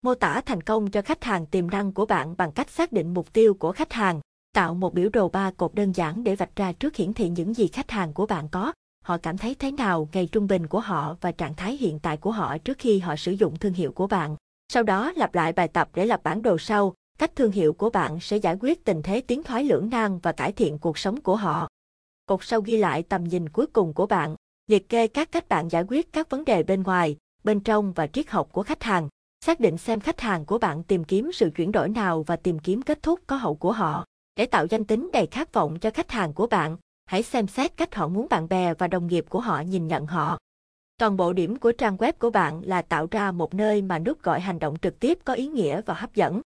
Mô 0.02 0.14
tả 0.14 0.40
thành 0.40 0.60
công 0.60 0.90
cho 0.90 1.02
khách 1.02 1.24
hàng 1.24 1.46
tiềm 1.46 1.70
năng 1.70 1.92
của 1.92 2.06
bạn 2.06 2.34
bằng 2.36 2.52
cách 2.52 2.70
xác 2.70 2.92
định 2.92 3.14
mục 3.14 3.32
tiêu 3.32 3.54
của 3.54 3.72
khách 3.72 3.92
hàng, 3.92 4.20
tạo 4.52 4.74
một 4.74 4.94
biểu 4.94 5.08
đồ 5.12 5.28
ba 5.28 5.50
cột 5.50 5.74
đơn 5.74 5.92
giản 5.92 6.24
để 6.24 6.36
vạch 6.36 6.56
ra 6.56 6.72
trước 6.72 6.96
hiển 6.96 7.12
thị 7.12 7.28
những 7.28 7.54
gì 7.54 7.68
khách 7.68 7.90
hàng 7.90 8.12
của 8.12 8.26
bạn 8.26 8.48
có, 8.48 8.72
họ 9.04 9.18
cảm 9.18 9.38
thấy 9.38 9.54
thế 9.54 9.70
nào 9.70 10.08
ngày 10.12 10.28
trung 10.32 10.46
bình 10.46 10.66
của 10.66 10.80
họ 10.80 11.16
và 11.20 11.32
trạng 11.32 11.54
thái 11.54 11.76
hiện 11.76 11.98
tại 11.98 12.16
của 12.16 12.30
họ 12.30 12.58
trước 12.58 12.78
khi 12.78 12.98
họ 12.98 13.16
sử 13.16 13.32
dụng 13.32 13.56
thương 13.56 13.72
hiệu 13.72 13.92
của 13.92 14.06
bạn. 14.06 14.36
Sau 14.72 14.82
đó 14.82 15.12
lặp 15.16 15.34
lại 15.34 15.52
bài 15.52 15.68
tập 15.68 15.88
để 15.94 16.06
lập 16.06 16.20
bản 16.24 16.42
đồ 16.42 16.58
sau, 16.58 16.94
cách 17.18 17.36
thương 17.36 17.52
hiệu 17.52 17.72
của 17.72 17.90
bạn 17.90 18.20
sẽ 18.20 18.36
giải 18.36 18.56
quyết 18.60 18.84
tình 18.84 19.02
thế 19.02 19.20
tiến 19.20 19.42
thoái 19.42 19.64
lưỡng 19.64 19.90
nan 19.90 20.18
và 20.18 20.32
cải 20.32 20.52
thiện 20.52 20.78
cuộc 20.78 20.98
sống 20.98 21.20
của 21.20 21.36
họ. 21.36 21.68
Cột 22.26 22.40
sau 22.42 22.60
ghi 22.60 22.76
lại 22.76 23.02
tầm 23.02 23.24
nhìn 23.24 23.48
cuối 23.48 23.66
cùng 23.66 23.92
của 23.92 24.06
bạn, 24.06 24.36
liệt 24.66 24.88
kê 24.88 25.06
các 25.06 25.32
cách 25.32 25.48
bạn 25.48 25.68
giải 25.68 25.84
quyết 25.88 26.12
các 26.12 26.30
vấn 26.30 26.44
đề 26.44 26.62
bên 26.62 26.82
ngoài, 26.82 27.16
bên 27.44 27.60
trong 27.60 27.92
và 27.92 28.06
triết 28.06 28.30
học 28.30 28.48
của 28.52 28.62
khách 28.62 28.82
hàng. 28.82 29.08
Xác 29.44 29.60
định 29.60 29.78
xem 29.78 30.00
khách 30.00 30.20
hàng 30.20 30.44
của 30.44 30.58
bạn 30.58 30.82
tìm 30.82 31.04
kiếm 31.04 31.30
sự 31.32 31.50
chuyển 31.56 31.72
đổi 31.72 31.88
nào 31.88 32.22
và 32.22 32.36
tìm 32.36 32.58
kiếm 32.58 32.82
kết 32.82 33.02
thúc 33.02 33.20
có 33.26 33.36
hậu 33.36 33.54
của 33.54 33.72
họ. 33.72 34.04
Để 34.36 34.46
tạo 34.46 34.66
danh 34.66 34.84
tính 34.84 35.10
đầy 35.12 35.26
khát 35.26 35.52
vọng 35.52 35.78
cho 35.78 35.90
khách 35.90 36.10
hàng 36.10 36.32
của 36.32 36.46
bạn, 36.46 36.76
hãy 37.06 37.22
xem 37.22 37.46
xét 37.46 37.76
cách 37.76 37.94
họ 37.94 38.08
muốn 38.08 38.26
bạn 38.30 38.48
bè 38.48 38.74
và 38.74 38.86
đồng 38.86 39.06
nghiệp 39.06 39.24
của 39.28 39.40
họ 39.40 39.60
nhìn 39.60 39.88
nhận 39.88 40.06
họ. 40.06 40.38
Toàn 40.98 41.16
bộ 41.16 41.32
điểm 41.32 41.56
của 41.56 41.72
trang 41.72 41.96
web 41.96 42.12
của 42.18 42.30
bạn 42.30 42.62
là 42.64 42.82
tạo 42.82 43.08
ra 43.10 43.32
một 43.32 43.54
nơi 43.54 43.82
mà 43.82 43.98
nút 43.98 44.22
gọi 44.22 44.40
hành 44.40 44.58
động 44.58 44.76
trực 44.82 45.00
tiếp 45.00 45.18
có 45.24 45.34
ý 45.34 45.46
nghĩa 45.46 45.80
và 45.86 45.94
hấp 45.94 46.14
dẫn. 46.14 46.40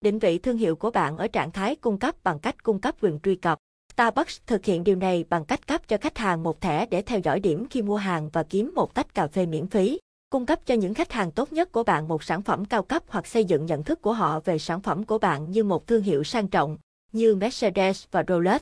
Định 0.00 0.18
vị 0.18 0.38
thương 0.38 0.56
hiệu 0.56 0.76
của 0.76 0.90
bạn 0.90 1.16
ở 1.16 1.28
trạng 1.28 1.50
thái 1.50 1.76
cung 1.76 1.98
cấp 1.98 2.14
bằng 2.24 2.38
cách 2.38 2.62
cung 2.62 2.80
cấp 2.80 2.94
quyền 3.00 3.18
truy 3.22 3.34
cập. 3.34 3.58
Starbucks 3.96 4.40
thực 4.46 4.64
hiện 4.64 4.84
điều 4.84 4.96
này 4.96 5.24
bằng 5.30 5.44
cách 5.44 5.66
cấp 5.66 5.88
cho 5.88 5.96
khách 6.00 6.18
hàng 6.18 6.42
một 6.42 6.60
thẻ 6.60 6.86
để 6.86 7.02
theo 7.02 7.18
dõi 7.18 7.40
điểm 7.40 7.66
khi 7.70 7.82
mua 7.82 7.96
hàng 7.96 8.28
và 8.32 8.42
kiếm 8.42 8.72
một 8.74 8.94
tách 8.94 9.14
cà 9.14 9.26
phê 9.26 9.46
miễn 9.46 9.66
phí. 9.66 9.98
Cung 10.30 10.46
cấp 10.46 10.60
cho 10.66 10.74
những 10.74 10.94
khách 10.94 11.12
hàng 11.12 11.32
tốt 11.32 11.52
nhất 11.52 11.72
của 11.72 11.82
bạn 11.82 12.08
một 12.08 12.22
sản 12.22 12.42
phẩm 12.42 12.64
cao 12.64 12.82
cấp 12.82 13.02
hoặc 13.08 13.26
xây 13.26 13.44
dựng 13.44 13.66
nhận 13.66 13.84
thức 13.84 14.02
của 14.02 14.12
họ 14.12 14.40
về 14.40 14.58
sản 14.58 14.80
phẩm 14.80 15.04
của 15.04 15.18
bạn 15.18 15.50
như 15.50 15.64
một 15.64 15.86
thương 15.86 16.02
hiệu 16.02 16.24
sang 16.24 16.48
trọng, 16.48 16.78
như 17.12 17.34
Mercedes 17.34 18.04
và 18.10 18.24
Rolex. 18.28 18.60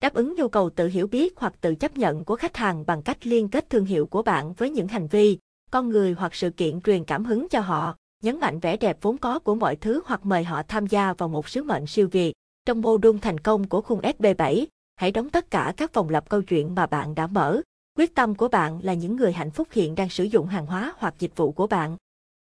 Đáp 0.00 0.14
ứng 0.14 0.34
nhu 0.34 0.48
cầu 0.48 0.70
tự 0.70 0.88
hiểu 0.88 1.06
biết 1.06 1.34
hoặc 1.36 1.54
tự 1.60 1.74
chấp 1.74 1.96
nhận 1.96 2.24
của 2.24 2.36
khách 2.36 2.56
hàng 2.56 2.84
bằng 2.86 3.02
cách 3.02 3.26
liên 3.26 3.48
kết 3.48 3.70
thương 3.70 3.84
hiệu 3.84 4.06
của 4.06 4.22
bạn 4.22 4.52
với 4.52 4.70
những 4.70 4.88
hành 4.88 5.06
vi, 5.06 5.38
con 5.70 5.88
người 5.88 6.12
hoặc 6.12 6.34
sự 6.34 6.50
kiện 6.50 6.80
truyền 6.80 7.04
cảm 7.04 7.24
hứng 7.24 7.48
cho 7.48 7.60
họ 7.60 7.96
nhấn 8.22 8.40
mạnh 8.40 8.60
vẻ 8.60 8.76
đẹp 8.76 8.98
vốn 9.00 9.18
có 9.18 9.38
của 9.38 9.54
mọi 9.54 9.76
thứ 9.76 10.02
hoặc 10.06 10.26
mời 10.26 10.44
họ 10.44 10.62
tham 10.68 10.86
gia 10.86 11.12
vào 11.12 11.28
một 11.28 11.48
sứ 11.48 11.62
mệnh 11.62 11.86
siêu 11.86 12.08
việt. 12.12 12.34
Trong 12.66 12.80
mô 12.80 12.98
đun 12.98 13.18
thành 13.18 13.40
công 13.40 13.68
của 13.68 13.80
khung 13.80 14.00
SB7, 14.00 14.66
hãy 14.96 15.12
đóng 15.12 15.30
tất 15.30 15.50
cả 15.50 15.74
các 15.76 15.94
vòng 15.94 16.08
lặp 16.08 16.28
câu 16.28 16.42
chuyện 16.42 16.74
mà 16.74 16.86
bạn 16.86 17.14
đã 17.14 17.26
mở. 17.26 17.60
Quyết 17.98 18.14
tâm 18.14 18.34
của 18.34 18.48
bạn 18.48 18.80
là 18.82 18.94
những 18.94 19.16
người 19.16 19.32
hạnh 19.32 19.50
phúc 19.50 19.68
hiện 19.70 19.94
đang 19.94 20.08
sử 20.08 20.24
dụng 20.24 20.46
hàng 20.46 20.66
hóa 20.66 20.94
hoặc 20.98 21.14
dịch 21.18 21.36
vụ 21.36 21.52
của 21.52 21.66
bạn. 21.66 21.96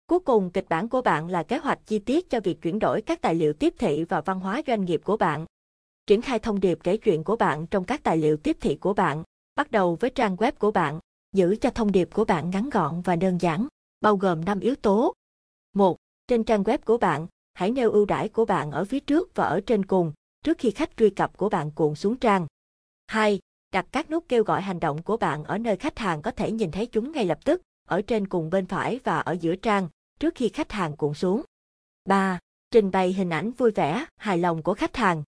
Cuối 0.07 0.19
cùng, 0.19 0.49
kịch 0.49 0.65
bản 0.69 0.89
của 0.89 1.01
bạn 1.01 1.27
là 1.27 1.43
kế 1.43 1.57
hoạch 1.57 1.79
chi 1.85 1.99
tiết 1.99 2.29
cho 2.29 2.39
việc 2.39 2.61
chuyển 2.61 2.79
đổi 2.79 3.01
các 3.01 3.21
tài 3.21 3.35
liệu 3.35 3.53
tiếp 3.53 3.73
thị 3.77 4.03
và 4.03 4.21
văn 4.21 4.39
hóa 4.39 4.61
doanh 4.67 4.85
nghiệp 4.85 5.01
của 5.03 5.17
bạn. 5.17 5.45
Triển 6.07 6.21
khai 6.21 6.39
thông 6.39 6.59
điệp 6.59 6.79
kể 6.83 6.97
chuyện 6.97 7.23
của 7.23 7.35
bạn 7.35 7.67
trong 7.67 7.83
các 7.83 8.03
tài 8.03 8.17
liệu 8.17 8.37
tiếp 8.37 8.57
thị 8.61 8.75
của 8.75 8.93
bạn, 8.93 9.23
bắt 9.55 9.71
đầu 9.71 9.97
với 9.99 10.09
trang 10.09 10.35
web 10.35 10.51
của 10.59 10.71
bạn, 10.71 10.99
giữ 11.35 11.55
cho 11.61 11.69
thông 11.69 11.91
điệp 11.91 12.09
của 12.13 12.25
bạn 12.25 12.49
ngắn 12.49 12.69
gọn 12.69 13.01
và 13.01 13.15
đơn 13.15 13.37
giản, 13.41 13.67
bao 14.01 14.17
gồm 14.17 14.45
5 14.45 14.59
yếu 14.59 14.75
tố, 14.75 15.13
1. 15.73 15.97
Trên 16.27 16.43
trang 16.43 16.63
web 16.63 16.77
của 16.85 16.97
bạn, 16.97 17.27
hãy 17.57 17.71
nêu 17.71 17.91
ưu 17.91 18.05
đãi 18.05 18.29
của 18.29 18.45
bạn 18.45 18.71
ở 18.71 18.85
phía 18.85 18.99
trước 18.99 19.35
và 19.35 19.43
ở 19.43 19.61
trên 19.65 19.85
cùng, 19.85 20.13
trước 20.43 20.57
khi 20.57 20.71
khách 20.71 20.97
truy 20.97 21.09
cập 21.09 21.37
của 21.37 21.49
bạn 21.49 21.71
cuộn 21.71 21.95
xuống 21.95 22.17
trang. 22.17 22.47
2. 23.07 23.39
Đặt 23.71 23.85
các 23.91 24.11
nút 24.11 24.25
kêu 24.29 24.43
gọi 24.43 24.61
hành 24.61 24.79
động 24.79 25.03
của 25.03 25.17
bạn 25.17 25.43
ở 25.43 25.57
nơi 25.57 25.75
khách 25.77 25.99
hàng 25.99 26.21
có 26.21 26.31
thể 26.31 26.51
nhìn 26.51 26.71
thấy 26.71 26.85
chúng 26.85 27.11
ngay 27.11 27.25
lập 27.25 27.39
tức, 27.45 27.61
ở 27.87 28.01
trên 28.01 28.27
cùng 28.27 28.49
bên 28.49 28.65
phải 28.65 28.99
và 29.03 29.19
ở 29.19 29.37
giữa 29.41 29.55
trang, 29.55 29.89
trước 30.19 30.35
khi 30.35 30.49
khách 30.49 30.71
hàng 30.71 30.95
cuộn 30.97 31.13
xuống. 31.13 31.41
3. 32.05 32.39
Trình 32.71 32.91
bày 32.91 33.13
hình 33.13 33.29
ảnh 33.29 33.51
vui 33.51 33.71
vẻ, 33.71 34.05
hài 34.17 34.37
lòng 34.37 34.63
của 34.63 34.73
khách 34.73 34.95
hàng. 34.95 35.23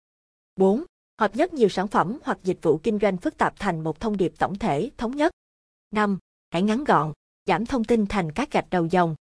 4. 0.55 0.83
Hợp 1.19 1.35
nhất 1.35 1.53
nhiều 1.53 1.69
sản 1.69 1.87
phẩm 1.87 2.17
hoặc 2.23 2.39
dịch 2.43 2.57
vụ 2.61 2.77
kinh 2.83 2.99
doanh 2.99 3.17
phức 3.17 3.37
tạp 3.37 3.59
thành 3.59 3.83
một 3.83 3.99
thông 3.99 4.17
điệp 4.17 4.33
tổng 4.37 4.57
thể, 4.57 4.89
thống 4.97 5.15
nhất. 5.15 5.31
5. 5.91 6.17
Hãy 6.51 6.61
ngắn 6.61 6.83
gọn, 6.83 7.13
giảm 7.45 7.65
thông 7.65 7.83
tin 7.83 8.05
thành 8.05 8.31
các 8.31 8.51
gạch 8.51 8.69
đầu 8.69 8.85
dòng. 8.85 9.15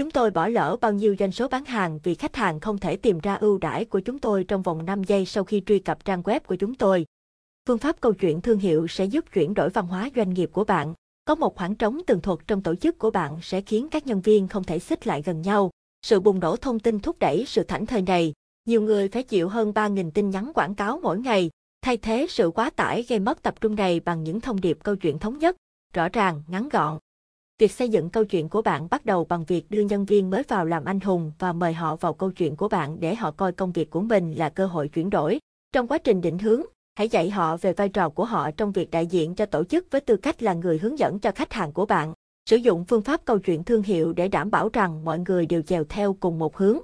Chúng 0.00 0.10
tôi 0.10 0.30
bỏ 0.30 0.48
lỡ 0.48 0.76
bao 0.80 0.92
nhiêu 0.92 1.16
doanh 1.18 1.32
số 1.32 1.48
bán 1.48 1.64
hàng 1.64 1.98
vì 2.02 2.14
khách 2.14 2.36
hàng 2.36 2.60
không 2.60 2.78
thể 2.78 2.96
tìm 2.96 3.18
ra 3.18 3.34
ưu 3.34 3.58
đãi 3.58 3.84
của 3.84 4.00
chúng 4.00 4.18
tôi 4.18 4.44
trong 4.44 4.62
vòng 4.62 4.84
5 4.86 5.04
giây 5.04 5.24
sau 5.26 5.44
khi 5.44 5.62
truy 5.66 5.78
cập 5.78 6.04
trang 6.04 6.22
web 6.22 6.40
của 6.40 6.56
chúng 6.56 6.74
tôi. 6.74 7.06
Phương 7.68 7.78
pháp 7.78 8.00
câu 8.00 8.12
chuyện 8.12 8.40
thương 8.40 8.58
hiệu 8.58 8.86
sẽ 8.88 9.04
giúp 9.04 9.24
chuyển 9.32 9.54
đổi 9.54 9.70
văn 9.70 9.86
hóa 9.86 10.10
doanh 10.16 10.34
nghiệp 10.34 10.50
của 10.52 10.64
bạn. 10.64 10.94
Có 11.24 11.34
một 11.34 11.56
khoảng 11.56 11.74
trống 11.74 12.00
tường 12.06 12.20
thuật 12.20 12.38
trong 12.46 12.62
tổ 12.62 12.74
chức 12.74 12.98
của 12.98 13.10
bạn 13.10 13.38
sẽ 13.42 13.60
khiến 13.60 13.88
các 13.90 14.06
nhân 14.06 14.20
viên 14.20 14.48
không 14.48 14.64
thể 14.64 14.78
xích 14.78 15.06
lại 15.06 15.22
gần 15.22 15.42
nhau. 15.42 15.70
Sự 16.02 16.20
bùng 16.20 16.40
nổ 16.40 16.56
thông 16.56 16.78
tin 16.78 17.00
thúc 17.00 17.18
đẩy 17.18 17.44
sự 17.46 17.62
thảnh 17.62 17.86
thơi 17.86 18.02
này. 18.02 18.32
Nhiều 18.64 18.82
người 18.82 19.08
phải 19.08 19.22
chịu 19.22 19.48
hơn 19.48 19.72
3.000 19.72 20.10
tin 20.10 20.30
nhắn 20.30 20.52
quảng 20.54 20.74
cáo 20.74 21.00
mỗi 21.02 21.18
ngày. 21.18 21.50
Thay 21.82 21.96
thế 21.96 22.26
sự 22.28 22.50
quá 22.50 22.70
tải 22.70 23.04
gây 23.08 23.18
mất 23.18 23.42
tập 23.42 23.60
trung 23.60 23.74
này 23.74 24.00
bằng 24.00 24.24
những 24.24 24.40
thông 24.40 24.60
điệp 24.60 24.78
câu 24.82 24.96
chuyện 24.96 25.18
thống 25.18 25.38
nhất, 25.38 25.56
rõ 25.94 26.08
ràng, 26.08 26.42
ngắn 26.48 26.68
gọn. 26.68 26.98
Việc 27.60 27.72
xây 27.72 27.88
dựng 27.88 28.10
câu 28.10 28.24
chuyện 28.24 28.48
của 28.48 28.62
bạn 28.62 28.88
bắt 28.90 29.06
đầu 29.06 29.24
bằng 29.24 29.44
việc 29.44 29.70
đưa 29.70 29.80
nhân 29.80 30.04
viên 30.04 30.30
mới 30.30 30.42
vào 30.48 30.64
làm 30.64 30.84
anh 30.84 31.00
hùng 31.00 31.32
và 31.38 31.52
mời 31.52 31.72
họ 31.72 31.96
vào 31.96 32.14
câu 32.14 32.30
chuyện 32.30 32.56
của 32.56 32.68
bạn 32.68 33.00
để 33.00 33.14
họ 33.14 33.30
coi 33.30 33.52
công 33.52 33.72
việc 33.72 33.90
của 33.90 34.00
mình 34.00 34.32
là 34.32 34.48
cơ 34.48 34.66
hội 34.66 34.88
chuyển 34.88 35.10
đổi. 35.10 35.38
Trong 35.72 35.86
quá 35.86 35.98
trình 35.98 36.20
định 36.20 36.38
hướng, 36.38 36.62
hãy 36.94 37.08
dạy 37.08 37.30
họ 37.30 37.56
về 37.56 37.72
vai 37.72 37.88
trò 37.88 38.08
của 38.08 38.24
họ 38.24 38.50
trong 38.50 38.72
việc 38.72 38.90
đại 38.90 39.06
diện 39.06 39.34
cho 39.34 39.46
tổ 39.46 39.64
chức 39.64 39.86
với 39.90 40.00
tư 40.00 40.16
cách 40.16 40.42
là 40.42 40.54
người 40.54 40.78
hướng 40.78 40.98
dẫn 40.98 41.18
cho 41.18 41.32
khách 41.32 41.52
hàng 41.52 41.72
của 41.72 41.86
bạn. 41.86 42.12
Sử 42.50 42.56
dụng 42.56 42.84
phương 42.84 43.02
pháp 43.02 43.24
câu 43.24 43.38
chuyện 43.38 43.64
thương 43.64 43.82
hiệu 43.82 44.12
để 44.12 44.28
đảm 44.28 44.50
bảo 44.50 44.68
rằng 44.72 45.04
mọi 45.04 45.18
người 45.18 45.46
đều 45.46 45.62
chèo 45.62 45.84
theo 45.84 46.16
cùng 46.20 46.38
một 46.38 46.56
hướng. 46.56 46.78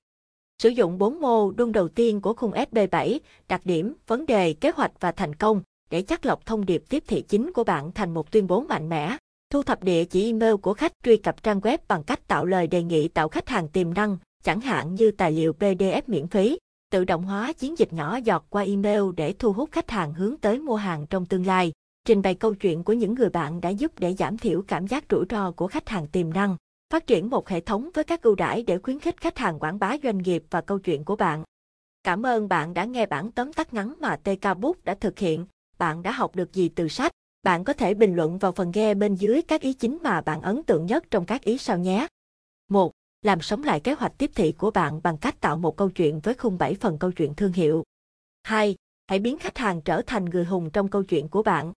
Sử 0.63 0.69
dụng 0.69 0.99
4 0.99 1.21
mô 1.21 1.51
đun 1.51 1.73
đầu 1.73 1.89
tiên 1.89 2.21
của 2.21 2.35
khung 2.35 2.53
SB7, 2.53 3.19
đặc 3.49 3.61
điểm, 3.65 3.95
vấn 4.07 4.27
đề, 4.27 4.53
kế 4.53 4.71
hoạch 4.75 4.93
và 5.01 5.13
thành 5.13 5.35
công 5.35 5.63
để 5.91 6.03
chắc 6.03 6.27
lọc 6.27 6.47
thông 6.47 6.67
điệp 6.67 6.83
tiếp 6.89 7.05
thị 7.07 7.25
chính 7.29 7.53
của 7.53 7.65
bạn 7.65 7.93
thành 7.93 8.15
một 8.15 8.31
tuyên 8.31 8.47
bố 8.47 8.61
mạnh 8.61 8.89
mẽ. 8.89 9.17
Thu 9.51 9.63
thập 9.63 9.85
địa 9.85 10.05
chỉ 10.05 10.27
email 10.27 10.55
của 10.55 10.75
khách 10.75 10.93
truy 11.05 11.17
cập 11.17 11.43
trang 11.43 11.61
web 11.61 11.79
bằng 11.89 12.03
cách 12.03 12.29
tạo 12.29 12.47
lời 12.47 12.67
đề 12.67 12.83
nghị 12.83 13.09
tạo 13.09 13.29
khách 13.29 13.49
hàng 13.49 13.69
tiềm 13.69 13.95
năng, 13.95 14.17
chẳng 14.43 14.61
hạn 14.61 14.95
như 14.95 15.11
tài 15.11 15.33
liệu 15.33 15.53
PDF 15.59 16.03
miễn 16.07 16.27
phí. 16.27 16.59
Tự 16.91 17.05
động 17.05 17.23
hóa 17.23 17.53
chiến 17.53 17.79
dịch 17.79 17.93
nhỏ 17.93 18.17
giọt 18.17 18.47
qua 18.51 18.63
email 18.63 19.03
để 19.17 19.33
thu 19.33 19.53
hút 19.53 19.69
khách 19.73 19.91
hàng 19.91 20.15
hướng 20.15 20.37
tới 20.37 20.59
mua 20.59 20.77
hàng 20.77 21.07
trong 21.07 21.27
tương 21.27 21.47
lai. 21.47 21.73
Trình 22.05 22.23
bày 22.23 22.35
câu 22.35 22.55
chuyện 22.55 22.85
của 22.85 22.93
những 22.93 23.15
người 23.15 23.29
bạn 23.29 23.61
đã 23.61 23.69
giúp 23.69 23.93
để 23.99 24.15
giảm 24.15 24.39
thiểu 24.39 24.63
cảm 24.69 24.87
giác 24.87 25.05
rủi 25.11 25.25
ro 25.31 25.51
của 25.51 25.69
khách 25.69 25.89
hàng 25.89 26.07
tiềm 26.07 26.33
năng. 26.33 26.57
Phát 26.93 27.07
triển 27.07 27.31
một 27.31 27.49
hệ 27.49 27.61
thống 27.61 27.91
với 27.95 28.05
các 28.05 28.23
ưu 28.23 28.35
đãi 28.35 28.63
để 28.63 28.79
khuyến 28.79 28.99
khích 28.99 29.21
khách 29.21 29.39
hàng 29.39 29.59
quảng 29.59 29.79
bá 29.79 29.97
doanh 30.03 30.19
nghiệp 30.19 30.45
và 30.51 30.61
câu 30.61 30.79
chuyện 30.79 31.05
của 31.05 31.17
bạn. 31.17 31.45
Cảm 32.05 32.27
ơn 32.27 32.49
bạn 32.49 32.75
đã 32.75 32.85
nghe 32.85 33.07
bản 33.07 33.33
tóm 33.33 33.53
tắt 33.53 33.75
ngắn 33.75 33.95
mà 34.01 34.17
TK 34.17 34.59
Book 34.59 34.85
đã 34.85 34.95
thực 34.95 35.19
hiện. 35.19 35.47
Bạn 35.79 36.03
đã 36.03 36.13
học 36.13 36.37
được 36.37 36.53
gì 36.53 36.69
từ 36.69 36.89
sách? 36.89 37.13
Bạn 37.47 37.65
có 37.65 37.73
thể 37.73 37.95
bình 37.95 38.17
luận 38.17 38.39
vào 38.39 38.53
phần 38.53 38.73
ghe 38.73 38.95
bên 38.95 39.15
dưới 39.15 39.43
các 39.43 39.61
ý 39.61 39.73
chính 39.73 39.99
mà 40.03 40.21
bạn 40.21 40.43
ấn 40.43 40.63
tượng 40.63 40.87
nhất 40.87 41.05
trong 41.11 41.27
các 41.27 41.43
ý 41.43 41.59
sau 41.59 41.79
nhé. 41.79 42.07
1. 42.69 42.93
Làm 43.23 43.41
sống 43.41 43.63
lại 43.63 43.81
kế 43.81 43.93
hoạch 43.93 44.13
tiếp 44.19 44.31
thị 44.35 44.53
của 44.53 44.71
bạn 44.71 45.01
bằng 45.03 45.17
cách 45.19 45.41
tạo 45.41 45.57
một 45.57 45.77
câu 45.77 45.91
chuyện 45.91 46.21
với 46.21 46.35
khung 46.35 46.59
7 46.59 46.75
phần 46.75 46.99
câu 46.99 47.13
chuyện 47.13 47.35
thương 47.35 47.53
hiệu. 47.53 47.85
2. 48.43 48.77
Hãy 49.07 49.19
biến 49.19 49.39
khách 49.39 49.59
hàng 49.59 49.81
trở 49.81 50.03
thành 50.03 50.25
người 50.25 50.45
hùng 50.45 50.71
trong 50.73 50.89
câu 50.89 51.03
chuyện 51.03 51.29
của 51.29 51.43
bạn. 51.43 51.73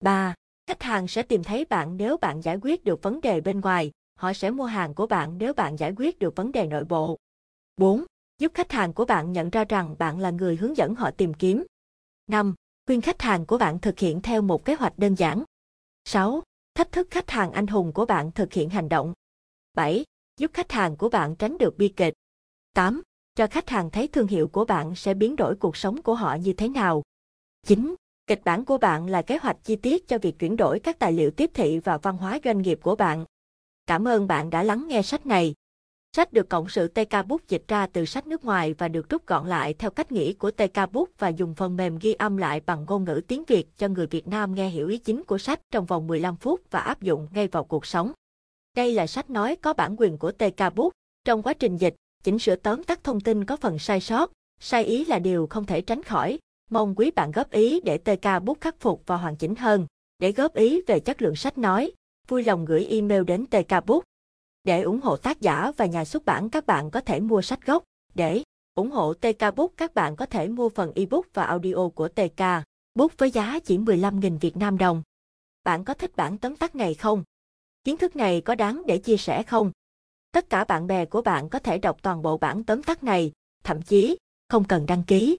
3. 0.00 0.34
Khách 0.66 0.82
hàng 0.82 1.08
sẽ 1.08 1.22
tìm 1.22 1.42
thấy 1.42 1.64
bạn 1.64 1.96
nếu 1.96 2.16
bạn 2.16 2.40
giải 2.40 2.58
quyết 2.62 2.84
được 2.84 3.02
vấn 3.02 3.20
đề 3.20 3.40
bên 3.40 3.60
ngoài, 3.60 3.90
họ 4.18 4.32
sẽ 4.32 4.50
mua 4.50 4.64
hàng 4.64 4.94
của 4.94 5.06
bạn 5.06 5.38
nếu 5.38 5.54
bạn 5.54 5.76
giải 5.76 5.92
quyết 5.96 6.18
được 6.18 6.36
vấn 6.36 6.52
đề 6.52 6.66
nội 6.66 6.84
bộ. 6.84 7.18
4. 7.76 8.04
Giúp 8.38 8.52
khách 8.54 8.72
hàng 8.72 8.92
của 8.92 9.04
bạn 9.04 9.32
nhận 9.32 9.50
ra 9.50 9.64
rằng 9.64 9.96
bạn 9.98 10.18
là 10.18 10.30
người 10.30 10.56
hướng 10.56 10.76
dẫn 10.76 10.94
họ 10.94 11.10
tìm 11.10 11.34
kiếm. 11.34 11.64
5. 12.26 12.54
Khuyên 12.86 13.00
khách 13.00 13.22
hàng 13.22 13.46
của 13.46 13.58
bạn 13.58 13.78
thực 13.78 13.98
hiện 13.98 14.20
theo 14.20 14.42
một 14.42 14.64
kế 14.64 14.74
hoạch 14.74 14.98
đơn 14.98 15.14
giản. 15.14 15.44
6. 16.04 16.42
Thách 16.74 16.92
thức 16.92 17.08
khách 17.10 17.30
hàng 17.30 17.52
anh 17.52 17.66
hùng 17.66 17.92
của 17.92 18.06
bạn 18.06 18.32
thực 18.32 18.52
hiện 18.52 18.70
hành 18.70 18.88
động. 18.88 19.14
7. 19.74 20.04
Giúp 20.36 20.50
khách 20.54 20.72
hàng 20.72 20.96
của 20.96 21.08
bạn 21.08 21.36
tránh 21.36 21.58
được 21.58 21.78
bi 21.78 21.88
kịch. 21.88 22.14
8. 22.74 23.02
Cho 23.34 23.46
khách 23.46 23.68
hàng 23.68 23.90
thấy 23.90 24.08
thương 24.08 24.26
hiệu 24.26 24.48
của 24.48 24.64
bạn 24.64 24.94
sẽ 24.94 25.14
biến 25.14 25.36
đổi 25.36 25.56
cuộc 25.56 25.76
sống 25.76 26.02
của 26.02 26.14
họ 26.14 26.34
như 26.34 26.52
thế 26.52 26.68
nào. 26.68 27.02
9. 27.66 27.94
Kịch 28.26 28.40
bản 28.44 28.64
của 28.64 28.78
bạn 28.78 29.06
là 29.06 29.22
kế 29.22 29.38
hoạch 29.38 29.56
chi 29.64 29.76
tiết 29.76 30.08
cho 30.08 30.18
việc 30.18 30.38
chuyển 30.38 30.56
đổi 30.56 30.80
các 30.80 30.98
tài 30.98 31.12
liệu 31.12 31.30
tiếp 31.30 31.50
thị 31.54 31.78
và 31.78 31.98
văn 31.98 32.16
hóa 32.16 32.38
doanh 32.44 32.62
nghiệp 32.62 32.78
của 32.82 32.96
bạn. 32.96 33.24
Cảm 33.86 34.08
ơn 34.08 34.26
bạn 34.26 34.50
đã 34.50 34.62
lắng 34.62 34.86
nghe 34.88 35.02
sách 35.02 35.26
này. 35.26 35.54
Sách 36.16 36.32
được 36.32 36.48
cộng 36.48 36.68
sự 36.68 36.88
TK 36.88 37.26
Book 37.26 37.48
dịch 37.48 37.62
ra 37.68 37.86
từ 37.86 38.04
sách 38.04 38.26
nước 38.26 38.44
ngoài 38.44 38.74
và 38.78 38.88
được 38.88 39.08
rút 39.08 39.26
gọn 39.26 39.48
lại 39.48 39.74
theo 39.74 39.90
cách 39.90 40.12
nghĩ 40.12 40.32
của 40.32 40.50
TK 40.50 40.92
Book 40.92 41.08
và 41.18 41.28
dùng 41.28 41.54
phần 41.54 41.76
mềm 41.76 41.98
ghi 41.98 42.12
âm 42.12 42.36
lại 42.36 42.60
bằng 42.66 42.84
ngôn 42.88 43.04
ngữ 43.04 43.20
tiếng 43.28 43.44
Việt 43.44 43.66
cho 43.78 43.88
người 43.88 44.06
Việt 44.06 44.28
Nam 44.28 44.54
nghe 44.54 44.68
hiểu 44.68 44.88
ý 44.88 44.98
chính 44.98 45.24
của 45.24 45.38
sách 45.38 45.60
trong 45.70 45.86
vòng 45.86 46.06
15 46.06 46.36
phút 46.36 46.60
và 46.70 46.80
áp 46.80 47.02
dụng 47.02 47.28
ngay 47.34 47.48
vào 47.48 47.64
cuộc 47.64 47.86
sống. 47.86 48.12
Đây 48.76 48.92
là 48.92 49.06
sách 49.06 49.30
nói 49.30 49.56
có 49.56 49.72
bản 49.72 49.96
quyền 49.98 50.18
của 50.18 50.32
TK 50.32 50.74
Book. 50.74 50.92
Trong 51.24 51.42
quá 51.42 51.54
trình 51.54 51.76
dịch, 51.76 51.94
chỉnh 52.22 52.38
sửa 52.38 52.56
tóm 52.56 52.84
tắt 52.84 53.04
thông 53.04 53.20
tin 53.20 53.44
có 53.44 53.56
phần 53.56 53.78
sai 53.78 54.00
sót, 54.00 54.30
sai 54.60 54.84
ý 54.84 55.04
là 55.04 55.18
điều 55.18 55.46
không 55.50 55.66
thể 55.66 55.80
tránh 55.80 56.02
khỏi. 56.02 56.38
Mong 56.70 56.94
quý 56.94 57.10
bạn 57.10 57.30
góp 57.32 57.50
ý 57.50 57.80
để 57.80 57.98
TK 57.98 58.42
Book 58.44 58.60
khắc 58.60 58.80
phục 58.80 59.02
và 59.06 59.16
hoàn 59.16 59.36
chỉnh 59.36 59.54
hơn. 59.54 59.86
Để 60.18 60.32
góp 60.32 60.54
ý 60.54 60.80
về 60.86 61.00
chất 61.00 61.22
lượng 61.22 61.36
sách 61.36 61.58
nói, 61.58 61.92
vui 62.28 62.44
lòng 62.44 62.64
gửi 62.64 62.86
email 62.90 63.24
đến 63.24 63.46
TK 63.46 63.86
Book. 63.86 64.04
Để 64.64 64.82
ủng 64.82 65.00
hộ 65.00 65.16
tác 65.16 65.40
giả 65.40 65.72
và 65.76 65.86
nhà 65.86 66.04
xuất 66.04 66.24
bản 66.24 66.50
các 66.50 66.66
bạn 66.66 66.90
có 66.90 67.00
thể 67.00 67.20
mua 67.20 67.42
sách 67.42 67.66
gốc. 67.66 67.84
Để 68.14 68.42
ủng 68.74 68.90
hộ 68.90 69.14
TK 69.14 69.56
Book 69.56 69.72
các 69.76 69.94
bạn 69.94 70.16
có 70.16 70.26
thể 70.26 70.48
mua 70.48 70.68
phần 70.68 70.92
ebook 70.94 71.24
và 71.34 71.44
audio 71.44 71.88
của 71.94 72.08
TK 72.08 72.42
Book 72.94 73.18
với 73.18 73.30
giá 73.30 73.58
chỉ 73.64 73.78
15.000 73.78 74.38
Việt 74.38 74.56
Nam 74.56 74.78
đồng. 74.78 75.02
Bạn 75.64 75.84
có 75.84 75.94
thích 75.94 76.16
bản 76.16 76.38
tóm 76.38 76.56
tắt 76.56 76.74
này 76.74 76.94
không? 76.94 77.24
Kiến 77.84 77.96
thức 77.96 78.16
này 78.16 78.40
có 78.40 78.54
đáng 78.54 78.82
để 78.86 78.98
chia 78.98 79.16
sẻ 79.16 79.42
không? 79.42 79.72
Tất 80.32 80.50
cả 80.50 80.64
bạn 80.64 80.86
bè 80.86 81.04
của 81.04 81.22
bạn 81.22 81.48
có 81.48 81.58
thể 81.58 81.78
đọc 81.78 82.02
toàn 82.02 82.22
bộ 82.22 82.38
bản 82.38 82.64
tóm 82.64 82.82
tắt 82.82 83.02
này, 83.02 83.32
thậm 83.64 83.82
chí 83.82 84.16
không 84.48 84.64
cần 84.64 84.86
đăng 84.86 85.02
ký. 85.02 85.38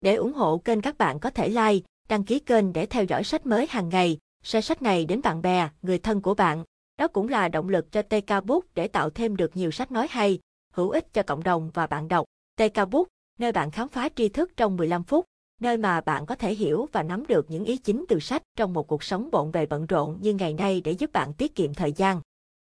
Để 0.00 0.14
ủng 0.14 0.32
hộ 0.32 0.58
kênh 0.58 0.80
các 0.80 0.98
bạn 0.98 1.20
có 1.20 1.30
thể 1.30 1.48
like, 1.48 1.86
đăng 2.08 2.24
ký 2.24 2.38
kênh 2.38 2.72
để 2.72 2.86
theo 2.86 3.04
dõi 3.04 3.24
sách 3.24 3.46
mới 3.46 3.66
hàng 3.70 3.88
ngày, 3.88 4.18
share 4.42 4.66
sách 4.66 4.82
này 4.82 5.04
đến 5.04 5.20
bạn 5.22 5.42
bè, 5.42 5.68
người 5.82 5.98
thân 5.98 6.20
của 6.20 6.34
bạn. 6.34 6.64
Đó 6.98 7.08
cũng 7.08 7.28
là 7.28 7.48
động 7.48 7.68
lực 7.68 7.92
cho 7.92 8.02
TK 8.02 8.44
Book 8.44 8.64
để 8.74 8.88
tạo 8.88 9.10
thêm 9.10 9.36
được 9.36 9.56
nhiều 9.56 9.70
sách 9.70 9.92
nói 9.92 10.06
hay, 10.10 10.38
hữu 10.72 10.90
ích 10.90 11.12
cho 11.12 11.22
cộng 11.22 11.42
đồng 11.42 11.70
và 11.74 11.86
bạn 11.86 12.08
đọc. 12.08 12.24
TK 12.56 12.88
Book, 12.90 13.08
nơi 13.38 13.52
bạn 13.52 13.70
khám 13.70 13.88
phá 13.88 14.08
tri 14.16 14.28
thức 14.28 14.56
trong 14.56 14.76
15 14.76 15.04
phút, 15.04 15.24
nơi 15.60 15.76
mà 15.76 16.00
bạn 16.00 16.26
có 16.26 16.34
thể 16.34 16.54
hiểu 16.54 16.88
và 16.92 17.02
nắm 17.02 17.26
được 17.26 17.50
những 17.50 17.64
ý 17.64 17.76
chính 17.76 18.04
từ 18.08 18.20
sách 18.20 18.42
trong 18.56 18.72
một 18.72 18.86
cuộc 18.88 19.02
sống 19.02 19.28
bộn 19.32 19.52
bề 19.52 19.66
bận 19.66 19.86
rộn 19.86 20.18
như 20.20 20.34
ngày 20.34 20.54
nay 20.54 20.80
để 20.84 20.92
giúp 20.92 21.12
bạn 21.12 21.32
tiết 21.32 21.54
kiệm 21.54 21.74
thời 21.74 21.92
gian. 21.92 22.20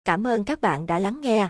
Cảm 0.05 0.27
ơn 0.27 0.43
các 0.43 0.61
bạn 0.61 0.85
đã 0.85 0.99
lắng 0.99 1.21
nghe. 1.21 1.49